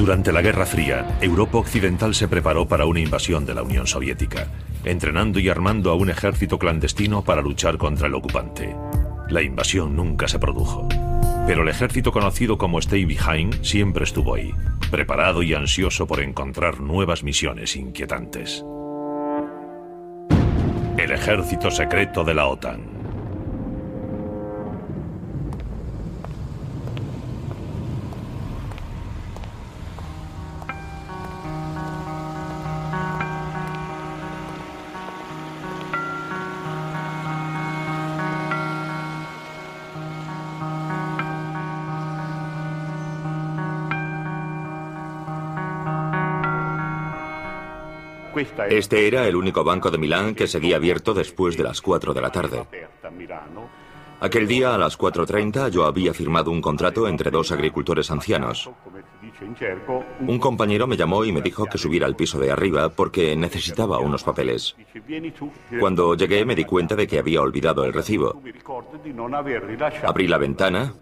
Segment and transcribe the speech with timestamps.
[0.00, 4.46] Durante la Guerra Fría, Europa Occidental se preparó para una invasión de la Unión Soviética,
[4.82, 8.74] entrenando y armando a un ejército clandestino para luchar contra el ocupante.
[9.28, 10.88] La invasión nunca se produjo.
[11.46, 14.54] Pero el ejército conocido como Stay Behind siempre estuvo ahí,
[14.90, 18.64] preparado y ansioso por encontrar nuevas misiones inquietantes.
[20.96, 22.89] El ejército secreto de la OTAN.
[48.68, 52.20] Este era el único banco de Milán que seguía abierto después de las 4 de
[52.20, 52.66] la tarde.
[54.22, 58.70] Aquel día a las 4.30 yo había firmado un contrato entre dos agricultores ancianos.
[60.26, 63.98] Un compañero me llamó y me dijo que subiera al piso de arriba porque necesitaba
[63.98, 64.76] unos papeles.
[65.78, 68.42] Cuando llegué me di cuenta de que había olvidado el recibo.
[70.02, 70.92] Abrí la ventana,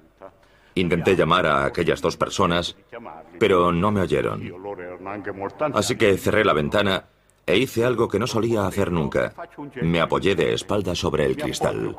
[0.77, 2.77] intenté llamar a aquellas dos personas,
[3.41, 4.43] pero no me oyeron.
[5.75, 7.05] Así que cerré la ventana
[7.49, 9.33] e hice algo que no solía hacer nunca.
[9.81, 11.97] Me apoyé de espalda sobre el cristal.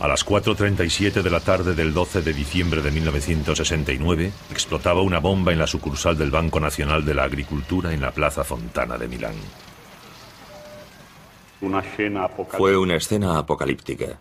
[0.00, 5.52] A las 4.37 de la tarde del 12 de diciembre de 1969, explotaba una bomba
[5.52, 9.34] en la sucursal del Banco Nacional de la Agricultura en la Plaza Fontana de Milán.
[12.48, 14.18] Fue una escena apocalíptica.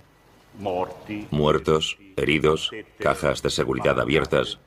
[1.32, 4.60] Muertos, heridos, cajas de seguridad abiertas,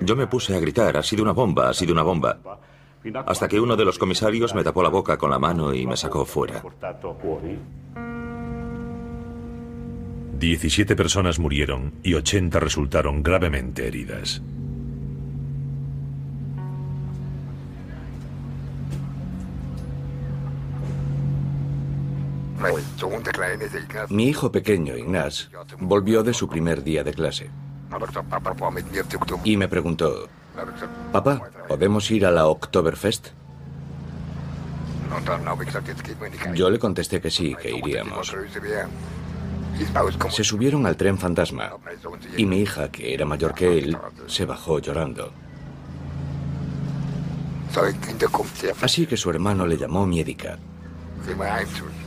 [0.00, 2.38] yo me puse a gritar, ha sido una bomba, ha sido una bomba.
[3.26, 5.96] Hasta que uno de los comisarios me tapó la boca con la mano y me
[5.96, 6.62] sacó fuera.
[10.38, 14.40] 17 personas murieron y 80 resultaron gravemente heridas.
[24.10, 25.48] Mi hijo pequeño, Ignaz,
[25.78, 27.50] volvió de su primer día de clase.
[29.44, 30.28] Y me preguntó,
[31.12, 33.28] papá, ¿podemos ir a la Oktoberfest?
[36.54, 38.34] Yo le contesté que sí, que iríamos.
[40.30, 41.72] Se subieron al tren fantasma
[42.36, 45.32] y mi hija, que era mayor que él, se bajó llorando.
[48.82, 50.58] Así que su hermano le llamó Miedica.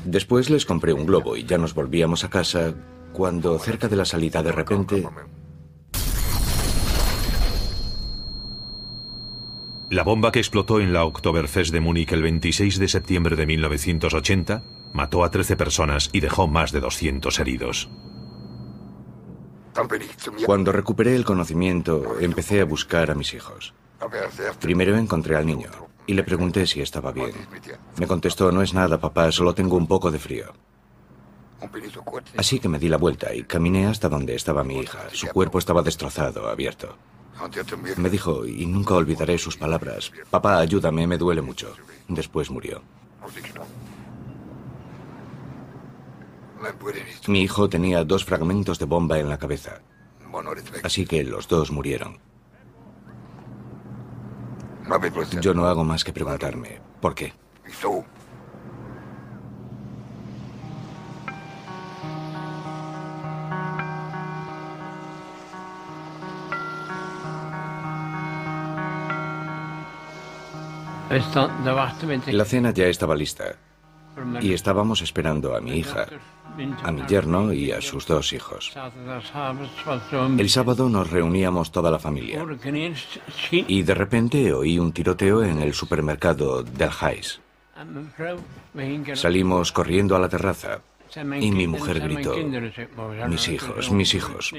[0.04, 2.74] Después les compré un globo y ya nos volvíamos a casa
[3.14, 5.06] cuando cerca de la salida de repente
[9.92, 14.64] La bomba que explotó en la Oktoberfest de Múnich el 26 de septiembre de 1980
[14.94, 17.90] mató a 13 personas y dejó más de 200 heridos.
[20.46, 23.74] Cuando recuperé el conocimiento, empecé a buscar a mis hijos.
[24.62, 25.70] Primero encontré al niño
[26.08, 27.34] y le pregunté si estaba bien.
[27.98, 30.54] Me contestó, no es nada, papá, solo tengo un poco de frío.
[32.38, 35.10] Así que me di la vuelta y caminé hasta donde estaba mi hija.
[35.12, 36.96] Su cuerpo estaba destrozado, abierto.
[37.98, 41.74] Me dijo, y nunca olvidaré sus palabras, papá, ayúdame, me duele mucho.
[42.08, 42.82] Después murió.
[47.28, 49.82] Mi hijo tenía dos fragmentos de bomba en la cabeza.
[50.84, 52.20] Así que los dos murieron.
[55.42, 57.34] Yo no hago más que preguntarme, ¿por qué?
[72.28, 73.56] La cena ya estaba lista
[74.40, 76.08] y estábamos esperando a mi hija,
[76.84, 78.72] a mi yerno y a sus dos hijos.
[80.38, 82.46] El sábado nos reuníamos toda la familia
[83.52, 87.42] y de repente oí un tiroteo en el supermercado del Heiss.
[89.16, 90.80] Salimos corriendo a la terraza
[91.42, 92.36] y mi mujer gritó,
[93.28, 94.54] mis hijos, mis hijos.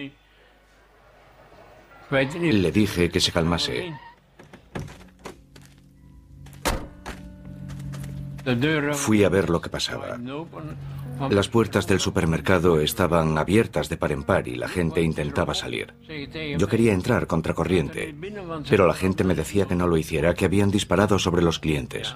[2.10, 3.94] Le dije que se calmase
[8.94, 10.18] Fui a ver lo que pasaba.
[11.30, 15.94] Las puertas del supermercado estaban abiertas de par en par y la gente intentaba salir.
[16.58, 18.14] Yo quería entrar contracorriente,
[18.68, 22.14] pero la gente me decía que no lo hiciera, que habían disparado sobre los clientes.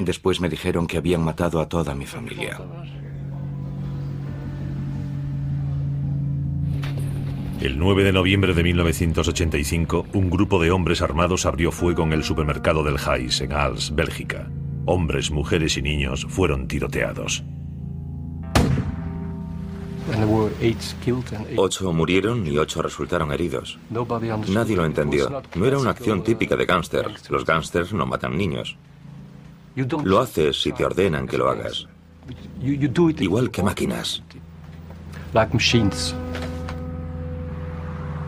[0.00, 2.58] Después me dijeron que habían matado a toda mi familia.
[7.62, 12.24] El 9 de noviembre de 1985, un grupo de hombres armados abrió fuego en el
[12.24, 14.50] supermercado del Heis, en Als, Bélgica.
[14.84, 17.44] Hombres, mujeres y niños fueron tiroteados.
[21.54, 23.78] Ocho murieron y ocho resultaron heridos.
[24.48, 25.40] Nadie lo entendió.
[25.54, 27.12] No era una acción típica de gángster.
[27.30, 28.76] Los gángsters no matan niños.
[30.02, 31.86] Lo haces si te ordenan que lo hagas.
[32.60, 34.24] Igual que máquinas.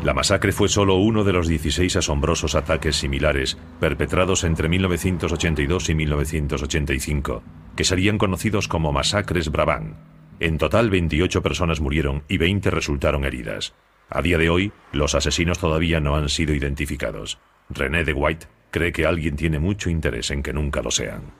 [0.04, 5.94] La masacre fue solo uno de los 16 asombrosos ataques similares perpetrados entre 1982 y
[5.94, 7.42] 1985,
[7.74, 9.96] que serían conocidos como masacres Brabant.
[10.40, 13.72] En total, 28 personas murieron y 20 resultaron heridas.
[14.10, 17.38] A día de hoy, los asesinos todavía no han sido identificados.
[17.70, 21.32] René de White cree que alguien tiene mucho interés en que nunca lo sean.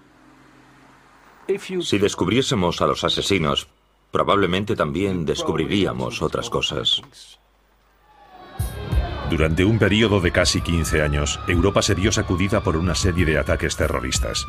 [1.82, 3.68] Si descubriésemos a los asesinos,
[4.10, 7.02] probablemente también descubriríamos otras cosas.
[9.30, 13.38] Durante un periodo de casi 15 años, Europa se vio sacudida por una serie de
[13.38, 14.46] ataques terroristas.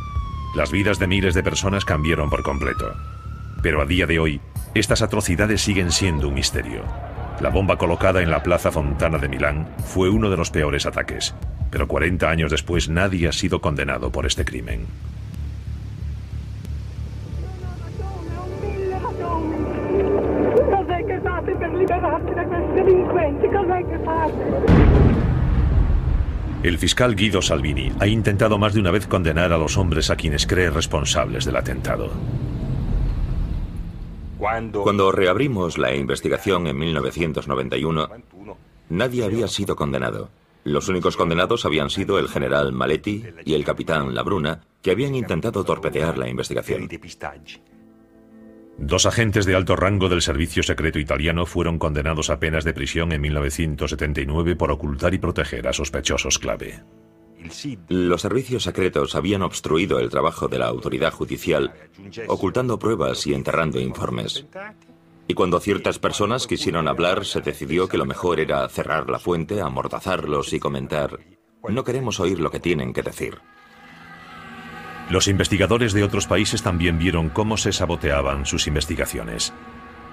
[0.53, 2.93] Las vidas de miles de personas cambiaron por completo.
[3.61, 4.41] Pero a día de hoy,
[4.73, 6.83] estas atrocidades siguen siendo un misterio.
[7.39, 11.33] La bomba colocada en la Plaza Fontana de Milán fue uno de los peores ataques,
[11.71, 14.85] pero 40 años después nadie ha sido condenado por este crimen.
[26.65, 30.15] El fiscal Guido Salvini ha intentado más de una vez condenar a los hombres a
[30.15, 32.09] quienes cree responsables del atentado.
[34.39, 38.09] Cuando reabrimos la investigación en 1991,
[38.89, 40.31] nadie había sido condenado.
[40.63, 45.63] Los únicos condenados habían sido el general Maletti y el capitán Labruna, que habían intentado
[45.63, 46.89] torpedear la investigación.
[48.77, 53.11] Dos agentes de alto rango del servicio secreto italiano fueron condenados a penas de prisión
[53.13, 56.83] en 1979 por ocultar y proteger a sospechosos clave.
[57.87, 61.73] Los servicios secretos habían obstruido el trabajo de la autoridad judicial,
[62.27, 64.45] ocultando pruebas y enterrando informes.
[65.27, 69.61] Y cuando ciertas personas quisieron hablar, se decidió que lo mejor era cerrar la fuente,
[69.61, 71.19] amordazarlos y comentar,
[71.69, 73.39] no queremos oír lo que tienen que decir.
[75.09, 79.53] Los investigadores de otros países también vieron cómo se saboteaban sus investigaciones.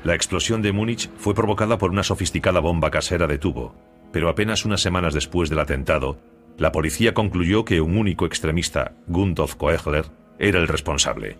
[0.04, 3.74] La explosión de Múnich fue provocada por una sofisticada bomba casera de tubo,
[4.12, 6.18] pero apenas unas semanas después del atentado,
[6.58, 10.06] la policía concluyó que un único extremista, Gundolf Koechler,
[10.38, 11.38] era el responsable.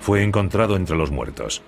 [0.00, 1.62] Fue encontrado entre los muertos.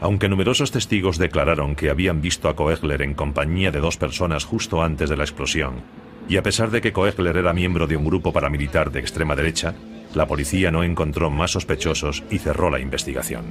[0.00, 4.82] Aunque numerosos testigos declararon que habían visto a Koechler en compañía de dos personas justo
[4.82, 5.82] antes de la explosión,
[6.28, 9.74] y a pesar de que Koechler era miembro de un grupo paramilitar de extrema derecha,
[10.14, 13.44] la policía no encontró más sospechosos y cerró la investigación.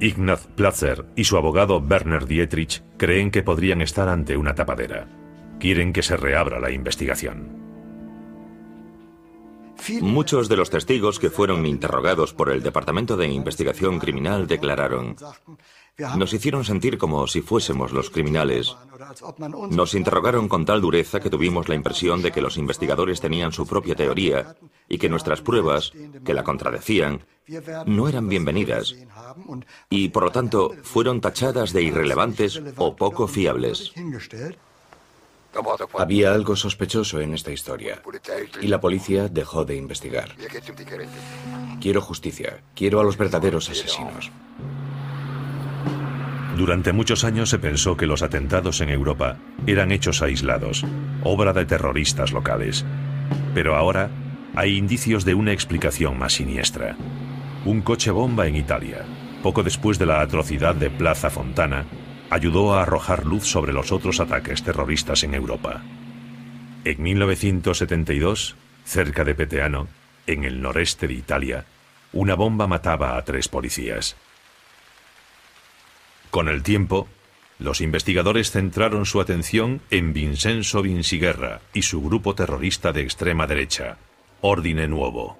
[0.00, 5.08] Ignaz Platzer y su abogado Werner Dietrich creen que podrían estar ante una tapadera.
[5.58, 7.58] Quieren que se reabra la investigación.
[10.00, 15.16] Muchos de los testigos que fueron interrogados por el Departamento de Investigación Criminal declararon,
[16.16, 18.76] nos hicieron sentir como si fuésemos los criminales.
[19.70, 23.66] Nos interrogaron con tal dureza que tuvimos la impresión de que los investigadores tenían su
[23.66, 24.56] propia teoría
[24.88, 25.92] y que nuestras pruebas,
[26.24, 27.24] que la contradecían,
[27.86, 28.94] no eran bienvenidas
[29.90, 33.92] y, por lo tanto, fueron tachadas de irrelevantes o poco fiables.
[35.98, 38.02] Había algo sospechoso en esta historia
[38.60, 40.36] y la policía dejó de investigar.
[41.80, 44.30] Quiero justicia, quiero a los verdaderos asesinos.
[46.58, 49.36] Durante muchos años se pensó que los atentados en Europa
[49.68, 50.84] eran hechos aislados,
[51.22, 52.84] obra de terroristas locales.
[53.54, 54.10] Pero ahora
[54.56, 56.96] hay indicios de una explicación más siniestra.
[57.64, 59.04] Un coche bomba en Italia,
[59.40, 61.84] poco después de la atrocidad de Plaza Fontana,
[62.28, 65.82] ayudó a arrojar luz sobre los otros ataques terroristas en Europa.
[66.84, 69.86] En 1972, cerca de Peteano,
[70.26, 71.66] en el noreste de Italia,
[72.12, 74.16] una bomba mataba a tres policías.
[76.30, 77.08] Con el tiempo,
[77.58, 83.98] los investigadores centraron su atención en Vincenzo Vinciguerra y su grupo terrorista de extrema derecha,
[84.40, 85.38] Ordine Nuovo.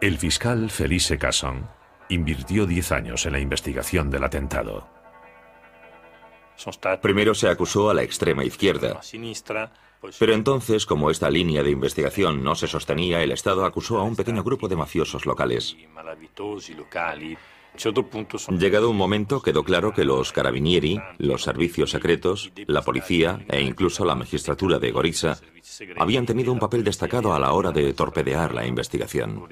[0.00, 1.68] El fiscal Felice Casson
[2.08, 4.88] invirtió 10 años en la investigación del atentado.
[7.02, 9.00] Primero se acusó a la extrema izquierda,
[10.18, 14.16] pero entonces, como esta línea de investigación no se sostenía, el Estado acusó a un
[14.16, 15.76] pequeño grupo de mafiosos locales.
[18.58, 24.04] Llegado un momento, quedó claro que los carabinieri, los servicios secretos, la policía e incluso
[24.04, 25.38] la magistratura de Goriza
[25.98, 29.46] habían tenido un papel destacado a la hora de torpedear la investigación.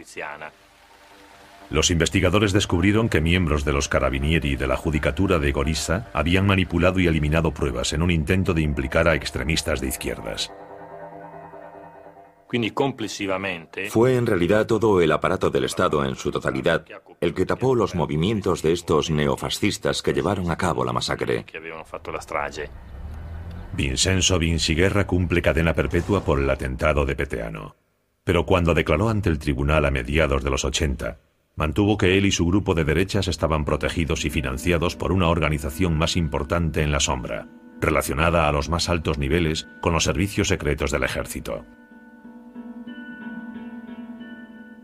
[1.70, 6.46] Los investigadores descubrieron que miembros de los carabinieri y de la judicatura de Goriza habían
[6.46, 10.52] manipulado y eliminado pruebas en un intento de implicar a extremistas de izquierdas.
[13.88, 16.84] Fue en realidad todo el aparato del Estado en su totalidad
[17.20, 21.44] el que tapó los movimientos de estos neofascistas que llevaron a cabo la masacre.
[23.72, 27.76] Vincenzo Vinciguerra cumple cadena perpetua por el atentado de Peteano.
[28.22, 31.18] Pero cuando declaró ante el tribunal a mediados de los 80,
[31.56, 35.96] mantuvo que él y su grupo de derechas estaban protegidos y financiados por una organización
[35.96, 37.48] más importante en la sombra,
[37.80, 41.64] relacionada a los más altos niveles con los servicios secretos del ejército.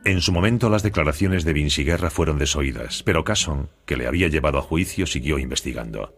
[0.05, 4.59] En su momento las declaraciones de Vinciguerra fueron desoídas, pero Casson, que le había llevado
[4.59, 6.15] a juicio, siguió investigando.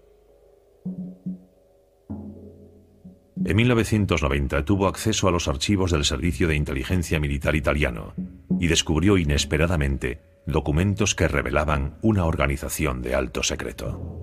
[3.45, 8.15] En 1990 tuvo acceso a los archivos del Servicio de Inteligencia Militar italiano
[8.61, 14.19] y descubrió inesperadamente documentos que revelaban una organización de alto secreto.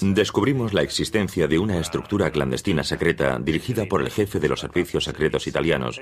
[0.00, 5.04] Descubrimos la existencia de una estructura clandestina secreta dirigida por el jefe de los servicios
[5.04, 6.00] secretos italianos,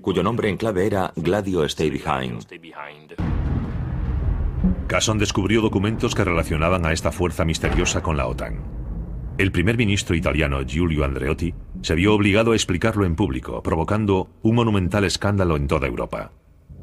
[0.00, 2.46] cuyo nombre en clave era Gladio Stay Behind.
[4.88, 8.62] Casson descubrió documentos que relacionaban a esta fuerza misteriosa con la OTAN.
[9.38, 11.54] El primer ministro italiano Giulio Andreotti
[11.86, 16.32] se vio obligado a explicarlo en público, provocando un monumental escándalo en toda Europa.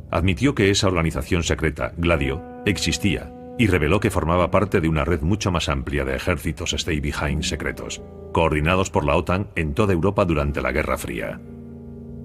[0.09, 3.29] Admitió que esa organización secreta, Gladio, existía
[3.59, 7.43] y reveló que formaba parte de una red mucho más amplia de ejércitos Stay Behind
[7.43, 11.37] secretos, coordinados por la OTAN en toda Europa durante la Guerra Fría.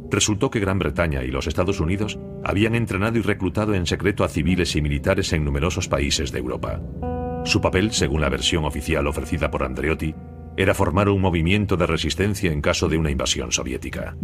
[0.09, 4.29] Resultó que Gran Bretaña y los Estados Unidos habían entrenado y reclutado en secreto a
[4.29, 6.81] civiles y militares en numerosos países de Europa.
[7.45, 10.15] Su papel, según la versión oficial ofrecida por Andreotti,
[10.59, 14.17] era formar un movimiento de resistencia en caso de una invasión soviética.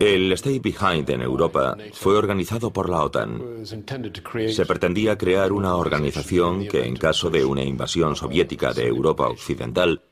[0.00, 3.64] El Stay Behind en Europa fue organizado por la OTAN.
[3.64, 10.02] Se pretendía crear una organización que, en caso de una invasión soviética de Europa Occidental,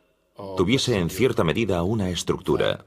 [0.57, 2.85] tuviese en cierta medida una estructura.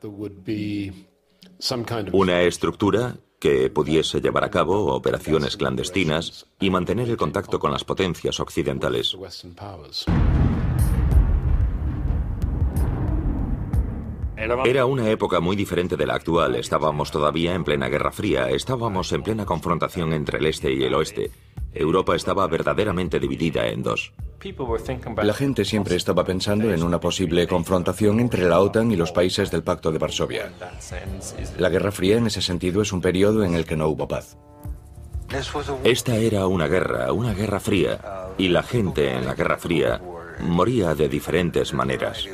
[2.13, 7.83] Una estructura que pudiese llevar a cabo operaciones clandestinas y mantener el contacto con las
[7.83, 9.17] potencias occidentales.
[14.37, 16.55] Era una época muy diferente de la actual.
[16.55, 20.93] Estábamos todavía en plena Guerra Fría, estábamos en plena confrontación entre el este y el
[20.93, 21.31] oeste.
[21.73, 24.13] Europa estaba verdaderamente dividida en dos.
[25.23, 29.51] La gente siempre estaba pensando en una posible confrontación entre la OTAN y los países
[29.51, 30.51] del Pacto de Varsovia.
[31.57, 34.37] La Guerra Fría en ese sentido es un periodo en el que no hubo paz.
[35.83, 37.99] Esta era una guerra, una guerra fría,
[38.37, 40.01] y la gente en la Guerra Fría
[40.41, 42.27] moría de diferentes maneras.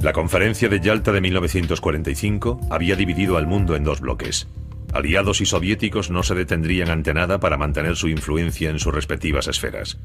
[0.00, 4.46] La conferencia de Yalta de 1945 había dividido al mundo en dos bloques.
[4.92, 9.46] Aliados y soviéticos no se detendrían ante nada para mantener su influencia en sus respectivas
[9.46, 9.98] esferas.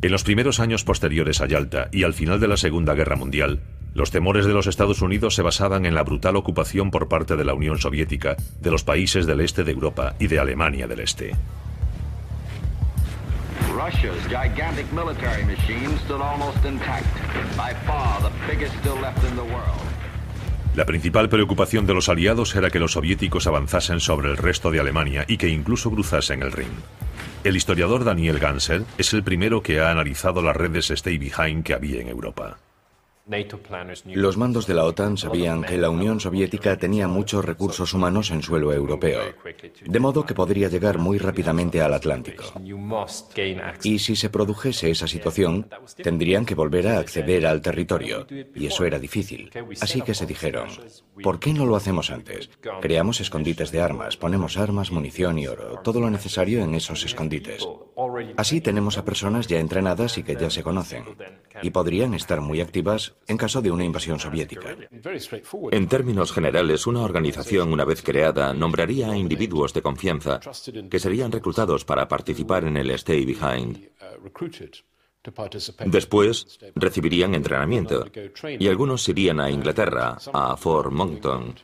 [0.00, 3.60] En los primeros años posteriores a Yalta y al final de la Segunda Guerra Mundial,
[3.94, 7.44] los temores de los Estados Unidos se basaban en la brutal ocupación por parte de
[7.44, 11.34] la Unión Soviética de los países del este de Europa y de Alemania del Este.
[13.74, 17.06] Russia's gigantic military machine stood almost intact,
[17.56, 19.91] by far the biggest still left in the world.
[20.74, 24.80] La principal preocupación de los aliados era que los soviéticos avanzasen sobre el resto de
[24.80, 26.72] Alemania y que incluso cruzasen el Rin.
[27.44, 31.74] El historiador Daniel Ganser es el primero que ha analizado las redes Stay Behind que
[31.74, 32.58] había en Europa.
[34.06, 38.42] Los mandos de la OTAN sabían que la Unión Soviética tenía muchos recursos humanos en
[38.42, 39.20] suelo europeo,
[39.84, 42.44] de modo que podría llegar muy rápidamente al Atlántico.
[43.84, 45.68] Y si se produjese esa situación,
[46.02, 49.50] tendrían que volver a acceder al territorio, y eso era difícil.
[49.80, 50.68] Así que se dijeron,
[51.22, 52.50] ¿por qué no lo hacemos antes?
[52.80, 57.66] Creamos escondites de armas, ponemos armas, munición y oro, todo lo necesario en esos escondites.
[58.36, 61.04] Así tenemos a personas ya entrenadas y que ya se conocen,
[61.62, 64.76] y podrían estar muy activas en caso de una invasión soviética.
[65.70, 70.40] En términos generales, una organización, una vez creada, nombraría a individuos de confianza
[70.90, 73.88] que serían reclutados para participar en el Stay Behind.
[75.86, 78.06] Después recibirían entrenamiento
[78.58, 81.54] y algunos irían a Inglaterra, a Fort Monckton,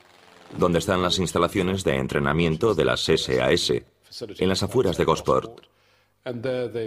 [0.57, 5.61] donde están las instalaciones de entrenamiento de las SAS, en las afueras de Gosport.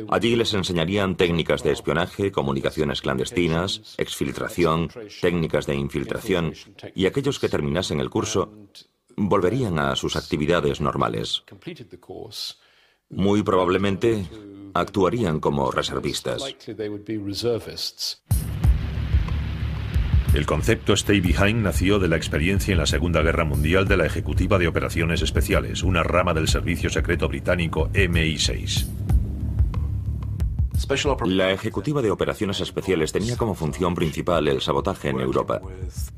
[0.09, 4.89] Allí les enseñarían técnicas de espionaje, comunicaciones clandestinas, exfiltración,
[5.21, 6.53] técnicas de infiltración,
[6.95, 8.51] y aquellos que terminasen el curso
[9.15, 11.43] volverían a sus actividades normales.
[13.09, 14.25] Muy probablemente
[14.73, 16.43] actuarían como reservistas.
[20.33, 24.05] El concepto Stay Behind nació de la experiencia en la Segunda Guerra Mundial de la
[24.05, 29.00] Ejecutiva de Operaciones Especiales, una rama del Servicio Secreto Británico MI6.
[31.25, 35.61] La ejecutiva de operaciones especiales tenía como función principal el sabotaje en Europa.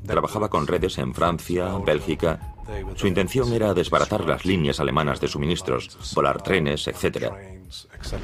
[0.06, 2.54] Trabajaba con redes en Francia, Bélgica.
[2.94, 7.32] Su intención era desbaratar las líneas alemanas de suministros, volar trenes, etc.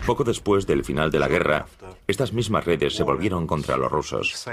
[0.07, 1.67] Poco después del final de la guerra,
[2.07, 4.47] estas mismas redes se volvieron contra los rusos.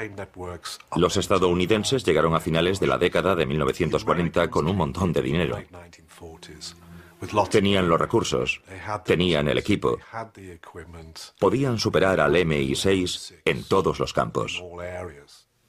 [0.95, 5.57] Los estadounidenses llegaron a finales de la década de 1940 con un montón de dinero.
[7.49, 8.61] Tenían los recursos,
[9.03, 9.97] tenían el equipo,
[11.39, 14.61] podían superar al MI6 en todos los campos.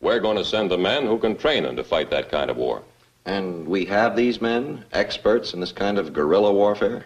[0.01, 2.57] We're going to send the men who can train them to fight that kind of
[2.57, 2.83] war.
[3.25, 7.05] And we have these men, experts in this kind of guerrilla warfare?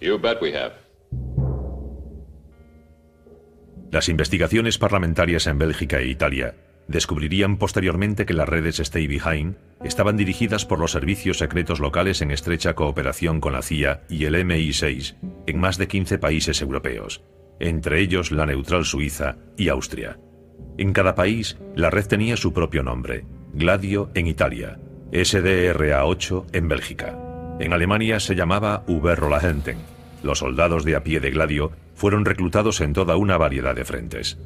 [0.00, 0.72] You bet we have.
[3.92, 6.54] Las investigaciones parlamentarias en Bélgica e Italia
[6.88, 12.30] descubrirían posteriormente que las redes Stay Behind estaban dirigidas por los servicios secretos locales en
[12.30, 15.16] estrecha cooperación con la CIA y el MI6
[15.46, 17.22] en más de 15 países europeos,
[17.60, 20.18] entre ellos la neutral Suiza y Austria.
[20.78, 24.78] En cada país, la red tenía su propio nombre, Gladio en Italia,
[25.12, 27.18] SDRA-8 en Bélgica.
[27.58, 29.78] En Alemania se llamaba Uberrollagenten.
[30.22, 34.38] Los soldados de a pie de Gladio fueron reclutados en toda una variedad de frentes.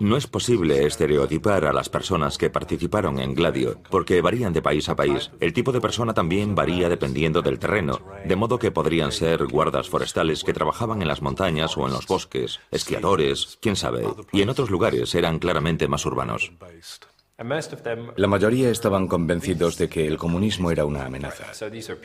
[0.00, 4.88] No es posible estereotipar a las personas que participaron en Gladio, porque varían de país
[4.88, 5.30] a país.
[5.40, 9.88] El tipo de persona también varía dependiendo del terreno, de modo que podrían ser guardas
[9.88, 14.50] forestales que trabajaban en las montañas o en los bosques, esquiadores, quién sabe, y en
[14.50, 16.52] otros lugares eran claramente más urbanos.
[17.36, 21.46] La mayoría estaban convencidos de que el comunismo era una amenaza.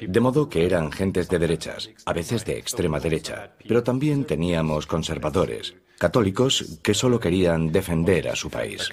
[0.02, 4.88] De modo que eran gentes de derechas, a veces de extrema derecha, pero también teníamos
[4.88, 8.90] conservadores, católicos que solo querían defender a su país.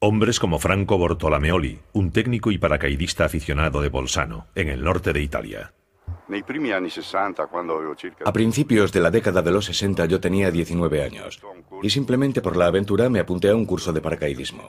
[0.00, 5.22] Hombres como Franco Bortolameoli, un técnico y paracaidista aficionado de Bolzano, en el norte de
[5.22, 5.72] Italia.
[8.24, 11.40] A principios de la década de los 60 yo tenía 19 años
[11.82, 14.68] y simplemente por la aventura me apunté a un curso de paracaidismo.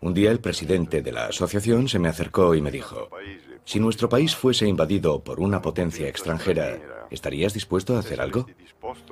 [0.00, 3.08] Un día el presidente de la asociación se me acercó y me dijo,
[3.64, 6.78] si nuestro país fuese invadido por una potencia extranjera,
[7.10, 8.46] ¿estarías dispuesto a hacer algo?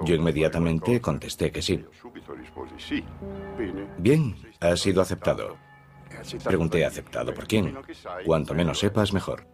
[0.05, 1.85] Yo inmediatamente contesté que sí.
[3.98, 5.57] Bien, ha sido aceptado.
[6.44, 7.76] Pregunté, ¿aceptado por quién?
[8.26, 9.46] Cuanto menos sepas, mejor.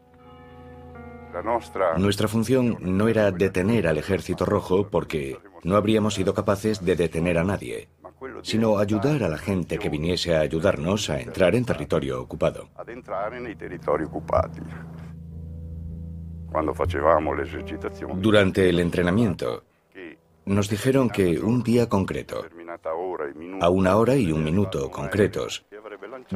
[1.98, 7.38] Nuestra función no era detener al ejército rojo porque no habríamos sido capaces de detener
[7.38, 7.88] a nadie,
[8.42, 12.68] sino ayudar a la gente que viniese a ayudarnos a entrar en territorio ocupado.
[18.14, 19.64] Durante el entrenamiento,
[20.46, 22.46] nos dijeron que un día concreto,
[23.60, 25.66] a una hora y un minuto concretos,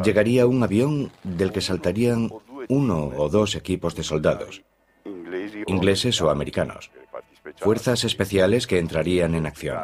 [0.03, 2.29] llegaría un avión del que saltarían
[2.69, 4.63] uno o dos equipos de soldados
[5.66, 6.90] ingleses o americanos,
[7.57, 9.79] fuerzas especiales que entrarían en acción.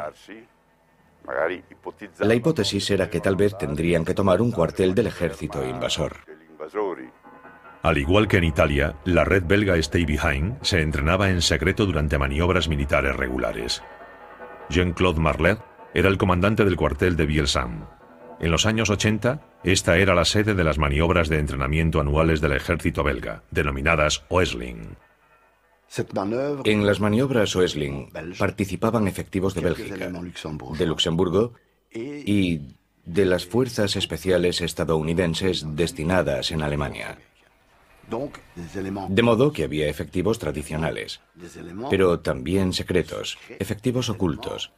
[2.19, 6.17] La hipótesis era que tal vez tendrían que tomar un cuartel del ejército invasor.
[7.83, 12.17] Al igual que en Italia, la red belga Stay Behind se entrenaba en secreto durante
[12.17, 13.83] maniobras militares regulares.
[14.69, 15.59] Jean-Claude Marlet
[15.93, 17.85] era el comandante del cuartel de Bielsam.
[18.39, 22.53] En los años 80, esta era la sede de las maniobras de entrenamiento anuales del
[22.53, 24.97] ejército belga, denominadas Oesling.
[26.65, 29.95] En las maniobras Oesling participaban efectivos de Bélgica,
[30.77, 31.53] de Luxemburgo
[31.93, 32.61] y
[33.05, 37.17] de las fuerzas especiales estadounidenses destinadas en Alemania.
[39.09, 41.19] De modo que había efectivos tradicionales,
[41.89, 44.71] pero también secretos, efectivos ocultos,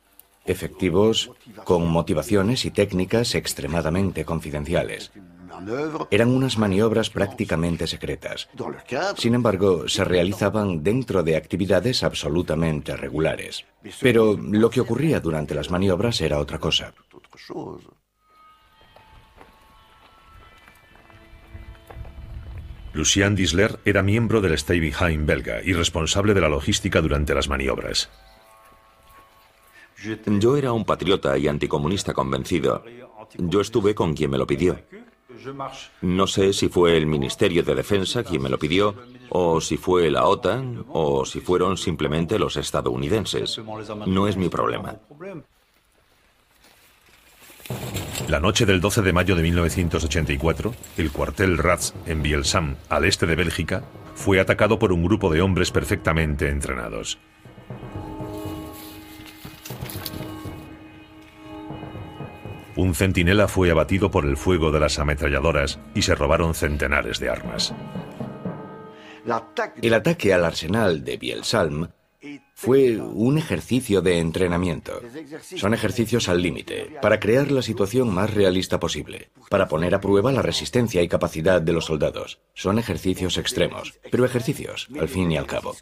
[0.46, 1.32] efectivos
[1.64, 5.12] con motivaciones y técnicas extremadamente confidenciales.
[6.12, 8.50] Eran unas maniobras prácticamente secretas.
[9.18, 13.66] Sin embargo, se realizaban dentro de actividades absolutamente regulares.
[14.02, 16.94] Pero lo que ocurría durante las maniobras era otra cosa.
[22.94, 27.48] Lucien Disler era miembro del Stay Behind belga y responsable de la logística durante las
[27.48, 28.10] maniobras.
[30.26, 32.84] Yo era un patriota y anticomunista convencido.
[33.38, 34.80] Yo estuve con quien me lo pidió.
[36.02, 38.96] No sé si fue el Ministerio de Defensa quien me lo pidió,
[39.30, 43.60] o si fue la OTAN, o si fueron simplemente los estadounidenses.
[44.08, 44.96] No es mi problema.
[48.28, 53.26] La noche del 12 de mayo de 1984, el cuartel Ratz en Bielsam, al este
[53.26, 53.84] de Bélgica,
[54.16, 57.18] fue atacado por un grupo de hombres perfectamente entrenados.
[62.80, 67.30] Un centinela fue abatido por el fuego de las ametralladoras y se robaron centenares de
[67.30, 67.74] armas.
[69.82, 71.90] El ataque al arsenal de Bielsalm
[72.56, 75.02] Fue un ejercicio de entrenamiento.
[75.58, 80.32] Son ejercicios al límite, para crear la situación más realista posible, para poner a prueba
[80.32, 82.40] la resistencia y capacidad de los soldados.
[82.54, 85.76] Son ejercicios extremos, pero ejercicios, al fin y al cabo.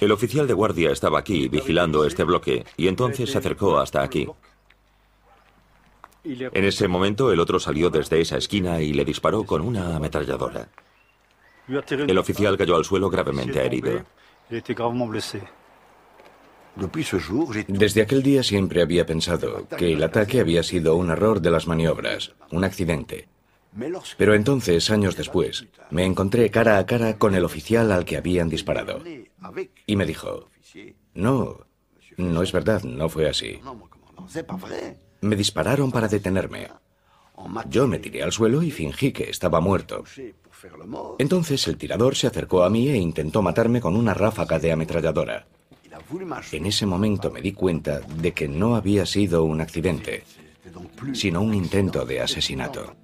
[0.00, 4.28] El oficial de guardia estaba aquí vigilando este bloque y entonces se acercó hasta aquí.
[6.24, 10.68] En ese momento el otro salió desde esa esquina y le disparó con una ametralladora.
[11.68, 14.04] El oficial cayó al suelo gravemente herido.
[17.66, 21.66] Desde aquel día siempre había pensado que el ataque había sido un error de las
[21.66, 23.28] maniobras, un accidente.
[24.16, 28.48] Pero entonces, años después, me encontré cara a cara con el oficial al que habían
[28.48, 29.00] disparado.
[29.86, 30.48] Y me dijo,
[31.14, 31.66] no,
[32.16, 33.60] no es verdad, no fue así.
[35.20, 36.68] Me dispararon para detenerme.
[37.68, 40.04] Yo me tiré al suelo y fingí que estaba muerto.
[41.18, 45.46] Entonces el tirador se acercó a mí e intentó matarme con una ráfaga de ametralladora.
[46.52, 50.24] En ese momento me di cuenta de que no había sido un accidente,
[51.12, 52.94] sino un intento de asesinato.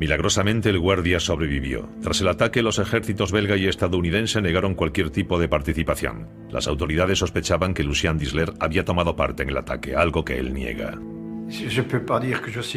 [0.00, 1.86] Milagrosamente el guardia sobrevivió.
[2.02, 6.26] Tras el ataque, los ejércitos belga y estadounidense negaron cualquier tipo de participación.
[6.48, 10.54] Las autoridades sospechaban que Lucien Disler había tomado parte en el ataque, algo que él
[10.54, 10.98] niega.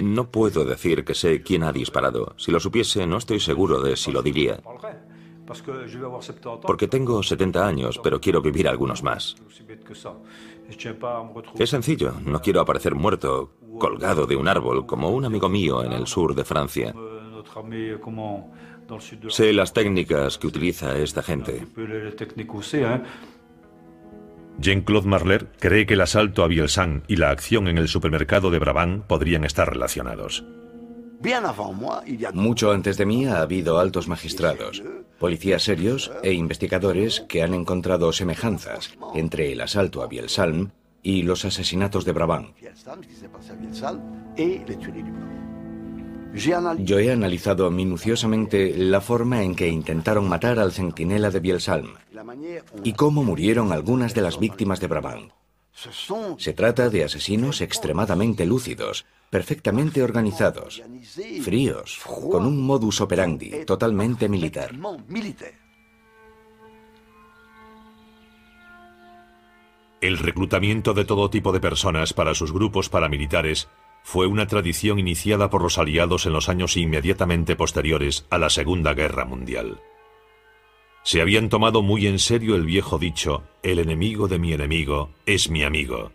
[0.03, 2.35] No puedo decir que sé quién ha disparado.
[2.37, 4.59] Si lo supiese, no estoy seguro de si lo diría.
[6.63, 9.37] Porque tengo 70 años, pero quiero vivir algunos más.
[11.57, 15.93] Es sencillo, no quiero aparecer muerto, colgado de un árbol, como un amigo mío en
[15.93, 16.93] el sur de Francia.
[19.29, 21.65] Sé las técnicas que utiliza esta gente.
[24.59, 28.59] Jean-Claude Marler cree que el asalto a Bielsan y la acción en el supermercado de
[28.59, 30.43] Brabant podrían estar relacionados.
[32.33, 34.83] Mucho antes de mí ha habido altos magistrados,
[35.19, 41.45] policías serios e investigadores que han encontrado semejanzas entre el asalto a Bielsalm y los
[41.45, 42.55] asesinatos de Brabant.
[46.33, 51.93] Yo he analizado minuciosamente la forma en que intentaron matar al centinela de Bielsalm
[52.83, 55.31] y cómo murieron algunas de las víctimas de Brabant.
[56.37, 60.81] Se trata de asesinos extremadamente lúcidos, perfectamente organizados,
[61.43, 64.71] fríos, con un modus operandi totalmente militar.
[70.01, 73.67] El reclutamiento de todo tipo de personas para sus grupos paramilitares
[74.03, 78.93] fue una tradición iniciada por los aliados en los años inmediatamente posteriores a la Segunda
[78.93, 79.79] Guerra Mundial.
[81.03, 85.49] Se habían tomado muy en serio el viejo dicho, el enemigo de mi enemigo es
[85.49, 86.11] mi amigo,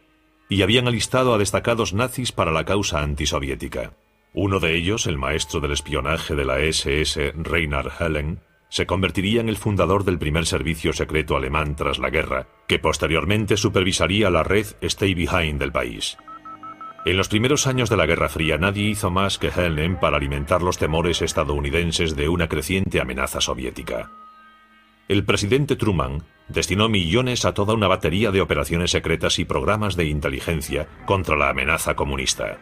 [0.48, 3.92] y habían alistado a destacados nazis para la causa antisoviética.
[4.32, 9.48] Uno de ellos, el maestro del espionaje de la SS, Reinhard Hellen, se convertiría en
[9.48, 14.66] el fundador del primer servicio secreto alemán tras la guerra, que posteriormente supervisaría la red
[14.82, 16.18] Stay Behind del país.
[17.04, 20.62] En los primeros años de la Guerra Fría nadie hizo más que Helen para alimentar
[20.62, 24.10] los temores estadounidenses de una creciente amenaza soviética.
[25.08, 30.06] El presidente Truman destinó millones a toda una batería de operaciones secretas y programas de
[30.06, 32.58] inteligencia contra la amenaza comunista.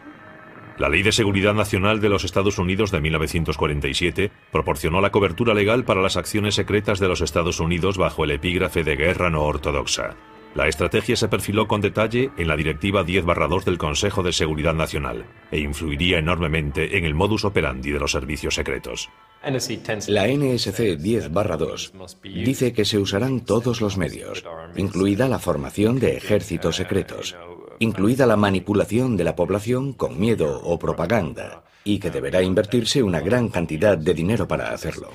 [0.78, 5.84] La Ley de Seguridad Nacional de los Estados Unidos de 1947 proporcionó la cobertura legal
[5.84, 10.14] para las acciones secretas de los Estados Unidos bajo el epígrafe de guerra no ortodoxa.
[10.56, 15.26] La estrategia se perfiló con detalle en la Directiva 10-2 del Consejo de Seguridad Nacional
[15.50, 19.10] e influiría enormemente en el modus operandi de los servicios secretos.
[19.44, 24.42] La NSC 10-2 dice que se usarán todos los medios,
[24.76, 27.36] incluida la formación de ejércitos secretos,
[27.78, 33.20] incluida la manipulación de la población con miedo o propaganda, y que deberá invertirse una
[33.20, 35.10] gran cantidad de dinero para hacerlo.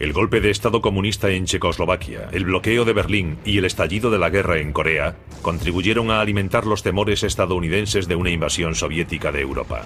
[0.00, 4.18] El golpe de Estado comunista en Checoslovaquia, el bloqueo de Berlín y el estallido de
[4.18, 9.42] la guerra en Corea contribuyeron a alimentar los temores estadounidenses de una invasión soviética de
[9.42, 9.82] Europa.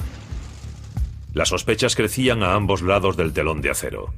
[1.34, 4.14] Las sospechas crecían a ambos lados del telón de acero.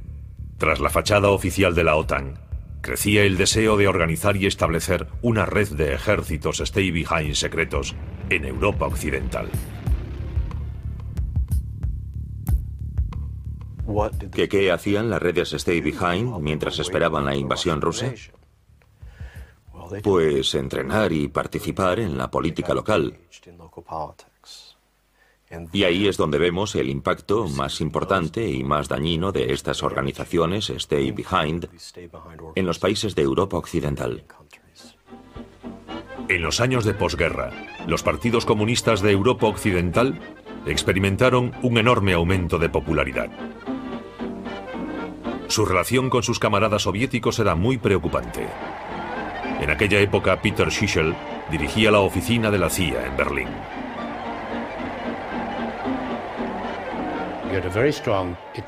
[0.57, 2.39] Tras la fachada oficial de la OTAN,
[2.79, 7.95] crecía el deseo de organizar y establecer una red de ejércitos stay behind secretos
[8.29, 9.49] en Europa Occidental.
[14.33, 18.13] ¿Qué, ¿Qué hacían las redes Stay Behind mientras esperaban la invasión rusa?
[20.03, 23.17] Pues entrenar y participar en la política local.
[25.73, 30.69] Y ahí es donde vemos el impacto más importante y más dañino de estas organizaciones
[30.69, 31.67] Stay Behind
[32.55, 34.23] en los países de Europa Occidental.
[36.29, 37.51] En los años de posguerra,
[37.87, 40.17] los partidos comunistas de Europa Occidental
[40.65, 43.29] experimentaron un enorme aumento de popularidad.
[45.51, 48.47] Su relación con sus camaradas soviéticos era muy preocupante.
[49.59, 51.13] En aquella época, Peter Schischel
[51.51, 53.47] dirigía la oficina de la CIA en Berlín.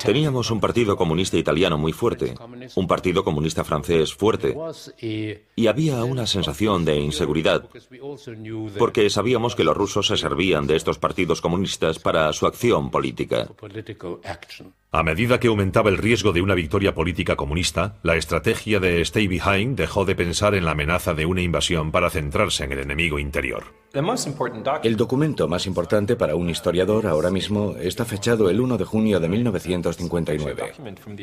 [0.04, 2.34] Teníamos un partido comunista italiano muy fuerte,
[2.74, 4.54] un partido comunista francés fuerte,
[5.56, 7.68] y había una sensación de inseguridad,
[8.78, 13.48] porque sabíamos que los rusos se servían de estos partidos comunistas para su acción política.
[14.92, 19.26] A medida que aumentaba el riesgo de una victoria política comunista, la estrategia de Stay
[19.26, 23.18] Behind dejó de pensar en la amenaza de una invasión para centrarse en el enemigo
[23.18, 23.83] interior.
[24.82, 29.20] El documento más importante para un historiador ahora mismo está fechado el 1 de junio
[29.20, 30.72] de 1959.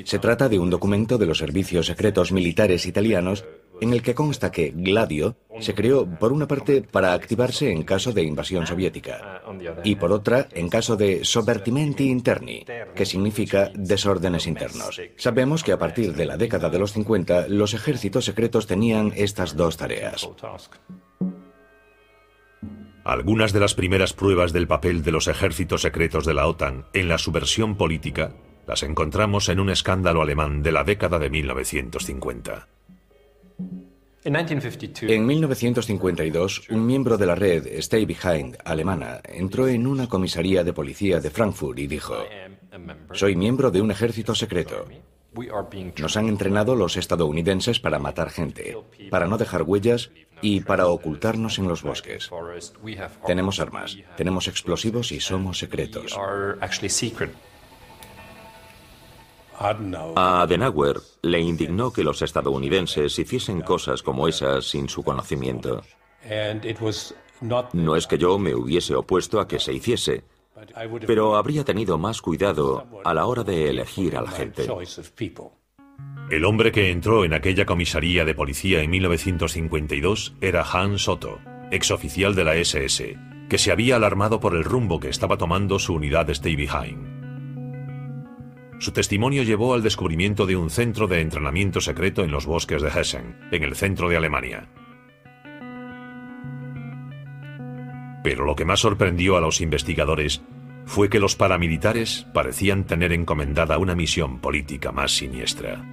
[0.05, 3.43] Se trata de un documento de los servicios secretos militares italianos
[3.81, 8.13] en el que consta que Gladio se creó por una parte para activarse en caso
[8.13, 9.41] de invasión soviética
[9.83, 15.01] y por otra en caso de sovvertimenti interni, que significa desórdenes internos.
[15.17, 19.57] Sabemos que a partir de la década de los 50 los ejércitos secretos tenían estas
[19.57, 20.29] dos tareas.
[23.03, 27.07] Algunas de las primeras pruebas del papel de los ejércitos secretos de la OTAN en
[27.07, 28.33] la subversión política
[28.67, 32.67] las encontramos en un escándalo alemán de la década de 1950.
[34.23, 40.73] En 1952, un miembro de la red Stay Behind alemana entró en una comisaría de
[40.73, 42.17] policía de Frankfurt y dijo,
[43.13, 44.85] soy miembro de un ejército secreto.
[45.99, 48.77] Nos han entrenado los estadounidenses para matar gente,
[49.09, 52.29] para no dejar huellas y para ocultarnos en los bosques.
[53.25, 56.17] Tenemos armas, tenemos explosivos y somos secretos.
[60.15, 65.83] A Adenauer le indignó que los estadounidenses hiciesen cosas como esas sin su conocimiento.
[67.73, 70.23] No es que yo me hubiese opuesto a que se hiciese,
[71.05, 74.67] pero habría tenido más cuidado a la hora de elegir a la gente.
[76.29, 81.39] El hombre que entró en aquella comisaría de policía en 1952 era Hans Otto,
[81.71, 83.17] exoficial de la SS,
[83.49, 86.69] que se había alarmado por el rumbo que estaba tomando su unidad Stay.
[88.79, 92.89] Su testimonio llevó al descubrimiento de un centro de entrenamiento secreto en los bosques de
[92.89, 94.69] Hessen, en el centro de Alemania.
[98.23, 100.41] Pero lo que más sorprendió a los investigadores
[100.85, 105.83] fue que los paramilitares parecían tener encomendada una misión política más siniestra.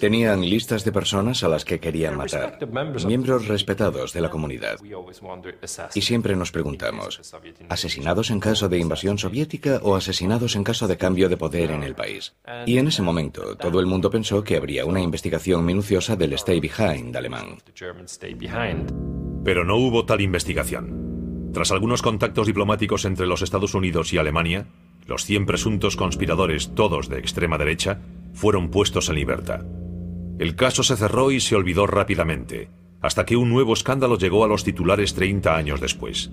[0.00, 2.58] Tenían listas de personas a las que querían matar,
[3.06, 4.78] miembros respetados de la comunidad.
[5.94, 7.20] Y siempre nos preguntamos,
[7.70, 11.84] ¿asesinados en caso de invasión soviética o asesinados en caso de cambio de poder en
[11.84, 12.34] el país?
[12.66, 16.60] Y en ese momento todo el mundo pensó que habría una investigación minuciosa del Stay
[16.60, 17.58] Behind alemán.
[19.44, 21.03] Pero no hubo tal investigación.
[21.54, 24.66] Tras algunos contactos diplomáticos entre los Estados Unidos y Alemania,
[25.06, 28.00] los 100 presuntos conspiradores, todos de extrema derecha,
[28.32, 29.64] fueron puestos en libertad.
[30.40, 34.48] El caso se cerró y se olvidó rápidamente, hasta que un nuevo escándalo llegó a
[34.48, 36.32] los titulares 30 años después.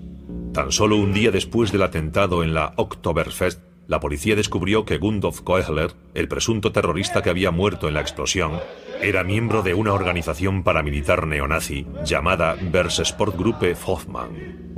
[0.52, 5.40] Tan solo un día después del atentado en la Oktoberfest, la policía descubrió que Gundolf
[5.40, 8.60] Koehler, el presunto terrorista que había muerto en la explosión,
[9.00, 12.56] era miembro de una organización paramilitar neonazi llamada
[13.36, 14.72] Gruppe Hoffmann.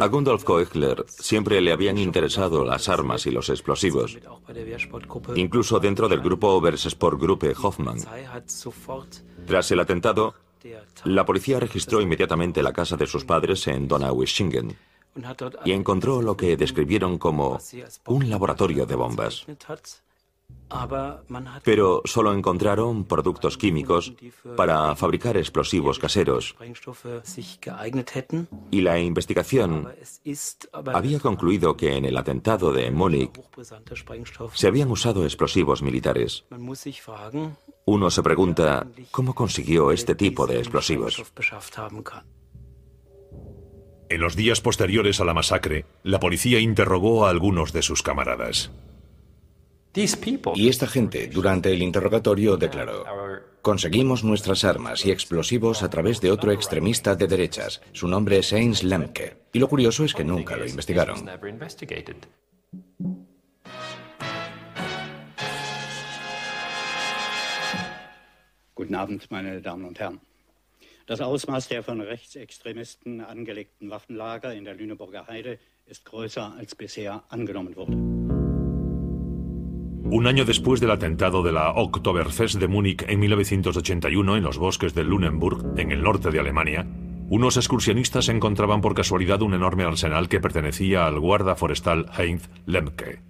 [0.00, 4.18] A Gundolf Koechler siempre le habían interesado las armas y los explosivos,
[5.34, 6.60] incluso dentro del grupo
[7.18, 7.98] Gruppe Hoffmann.
[9.46, 10.34] Tras el atentado,
[11.04, 14.76] la policía registró inmediatamente la casa de sus padres en Donaueschingen
[15.64, 17.58] y encontró lo que describieron como
[18.06, 19.46] un laboratorio de bombas.
[21.62, 24.12] Pero solo encontraron productos químicos
[24.56, 26.56] para fabricar explosivos caseros.
[28.70, 29.88] Y la investigación
[30.92, 33.30] había concluido que en el atentado de Múnich
[34.54, 36.44] se habían usado explosivos militares.
[37.84, 41.22] Uno se pregunta, ¿cómo consiguió este tipo de explosivos?
[44.08, 48.70] En los días posteriores a la masacre, la policía interrogó a algunos de sus camaradas.
[50.54, 53.04] Y esta gente, durante el interrogatorio, declaró,
[53.62, 57.80] conseguimos nuestras armas y explosivos a través de otro extremista de derechas.
[57.92, 59.38] Su nombre es Heinz Lemke.
[59.52, 61.28] Y lo curioso es que nunca lo investigaron.
[68.76, 70.20] Guten Abend, meine Damen und Herren.
[71.06, 77.22] Das Ausmaß der von Rechtsextremisten angelegten Waffenlager in der Lüneburger Heide ist größer als bisher
[77.28, 77.92] angenommen wurde.
[80.10, 84.94] Un año después del atentado de la Oktoberfest de Múnich en 1981 en los bosques
[84.94, 86.84] de Lunenburg, en el norte de Alemania,
[87.28, 93.20] unos excursionistas encontraban por casualidad un enorme arsenal que pertenecía al guarda forestal Heinz Lemke.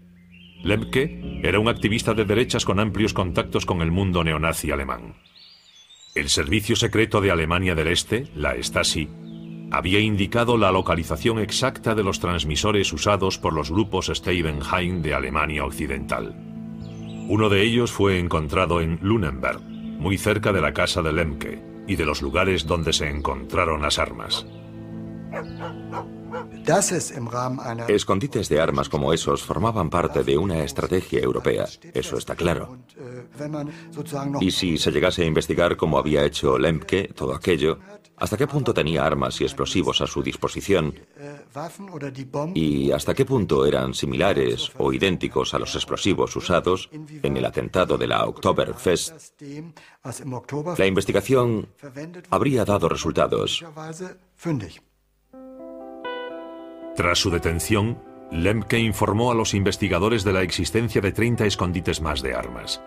[0.63, 5.15] Lemke era un activista de derechas con amplios contactos con el mundo neonazi alemán.
[6.17, 9.07] El Servicio Secreto de Alemania del Este, la Stasi,
[9.71, 15.67] había indicado la localización exacta de los transmisores usados por los grupos Steibenheim de Alemania
[15.67, 16.35] Occidental.
[17.29, 21.97] Uno de ellos fue encontrado en Lunenberg, muy cerca de la casa de Lemke y
[21.97, 24.47] de los lugares donde se encontraron las armas.
[27.89, 32.79] Escondites de armas como esos formaban parte de una estrategia europea, eso está claro.
[34.41, 37.79] Y si se llegase a investigar cómo había hecho Lemke todo aquello,
[38.17, 40.95] hasta qué punto tenía armas y explosivos a su disposición
[42.55, 47.99] y hasta qué punto eran similares o idénticos a los explosivos usados en el atentado
[47.99, 49.41] de la Oktoberfest,
[50.79, 51.69] la investigación
[52.31, 53.65] habría dado resultados.
[56.97, 57.99] Tras su detención,
[58.31, 62.81] Lemke informó a los investigadores de la existencia de 30 escondites más de armas.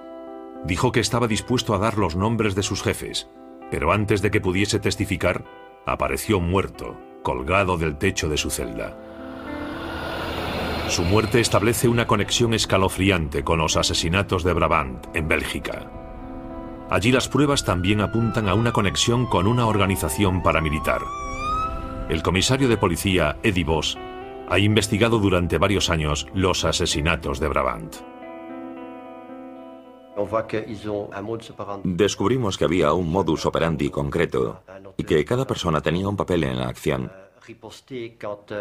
[0.65, 3.29] Dijo que estaba dispuesto a dar los nombres de sus jefes,
[3.69, 5.45] pero antes de que pudiese testificar,
[5.85, 8.97] apareció muerto, colgado del techo de su celda.
[10.89, 15.87] Su muerte establece una conexión escalofriante con los asesinatos de Brabant, en Bélgica.
[16.89, 21.01] Allí las pruebas también apuntan a una conexión con una organización paramilitar.
[22.09, 23.95] El comisario de policía, Eddie Voss,
[24.49, 27.97] ha investigado durante varios años los asesinatos de Brabant.
[31.83, 34.63] Descubrimos que había un modus operandi concreto
[34.97, 37.11] y que cada persona tenía un papel en la acción.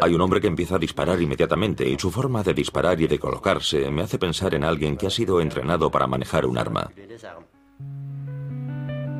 [0.01, 3.17] Hay un hombre que empieza a disparar inmediatamente y su forma de disparar y de
[3.17, 6.91] colocarse me hace pensar en alguien que ha sido entrenado para manejar un arma.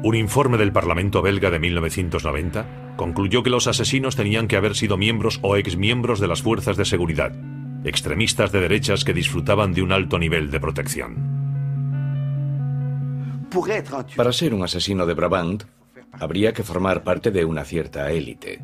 [0.04, 4.98] Un informe del Parlamento belga de 1990 concluyó que los asesinos tenían que haber sido
[4.98, 7.32] miembros o exmiembros de las fuerzas de seguridad,
[7.86, 11.16] extremistas de derechas que disfrutaban de un alto nivel de protección.
[14.18, 15.64] Para ser un asesino de Brabant,
[16.12, 18.62] habría que formar parte de una cierta élite.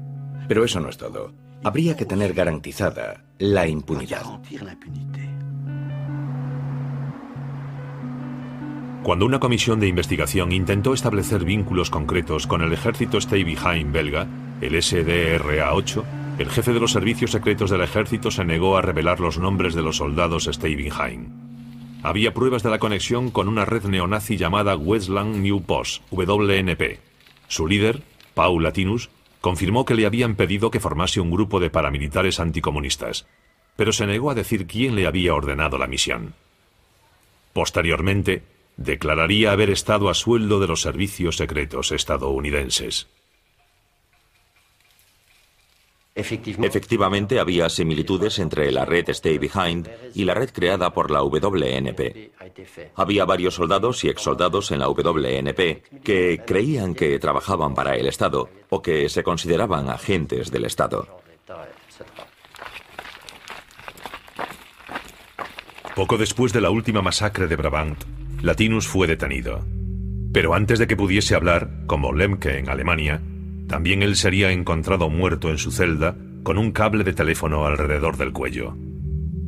[0.50, 1.32] Pero eso no es todo.
[1.64, 4.26] Habría que tener garantizada la impunidad.
[9.06, 14.26] Cuando una comisión de investigación intentó establecer vínculos concretos con el ejército Stay belga,
[14.62, 16.04] el SDRA-8,
[16.40, 19.84] el jefe de los servicios secretos del ejército se negó a revelar los nombres de
[19.84, 20.76] los soldados Stay
[22.02, 27.00] había pruebas de la conexión con una red neonazi llamada Westland New Post, WNP.
[27.48, 28.02] Su líder,
[28.34, 33.28] Paul Latinus, confirmó que le habían pedido que formase un grupo de paramilitares anticomunistas,
[33.76, 36.34] pero se negó a decir quién le había ordenado la misión.
[37.54, 43.08] Posteriormente, declararía haber estado a sueldo de los servicios secretos estadounidenses.
[46.16, 52.32] Efectivamente, había similitudes entre la red Stay Behind y la red creada por la WNP.
[52.96, 58.50] Había varios soldados y exsoldados en la WNP que creían que trabajaban para el Estado
[58.70, 61.06] o que se consideraban agentes del Estado.
[65.96, 68.04] Poco después de la última masacre de Brabant,
[68.46, 69.66] Latinus fue detenido.
[70.32, 73.20] Pero antes de que pudiese hablar, como Lemke en Alemania,
[73.68, 78.34] también él sería encontrado muerto en su celda con un cable de teléfono alrededor del
[78.34, 78.78] cuello.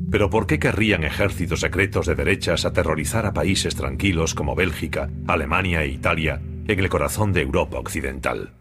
[0.09, 5.83] Pero ¿por qué querrían ejércitos secretos de derechas aterrorizar a países tranquilos como Bélgica, Alemania
[5.83, 8.53] e Italia en el corazón de Europa Occidental?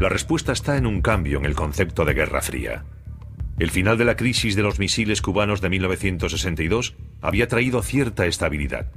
[0.00, 2.84] La respuesta está en un cambio en el concepto de Guerra Fría.
[3.58, 8.90] El final de la crisis de los misiles cubanos de 1962 había traído cierta estabilidad.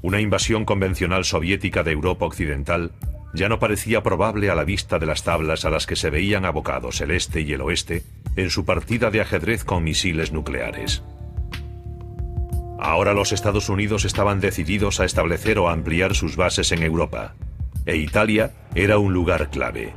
[0.00, 2.92] Una invasión convencional soviética de Europa Occidental
[3.34, 6.44] ya no parecía probable a la vista de las tablas a las que se veían
[6.44, 8.04] abocados el este y el oeste
[8.36, 11.02] en su partida de ajedrez con misiles nucleares.
[12.78, 17.34] Ahora los Estados Unidos estaban decididos a establecer o ampliar sus bases en Europa,
[17.84, 19.94] e Italia era un lugar clave.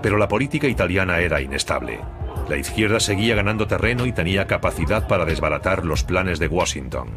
[0.00, 2.00] Pero la política italiana era inestable.
[2.48, 7.08] La izquierda seguía ganando terreno y tenía capacidad para desbaratar los planes de Washington.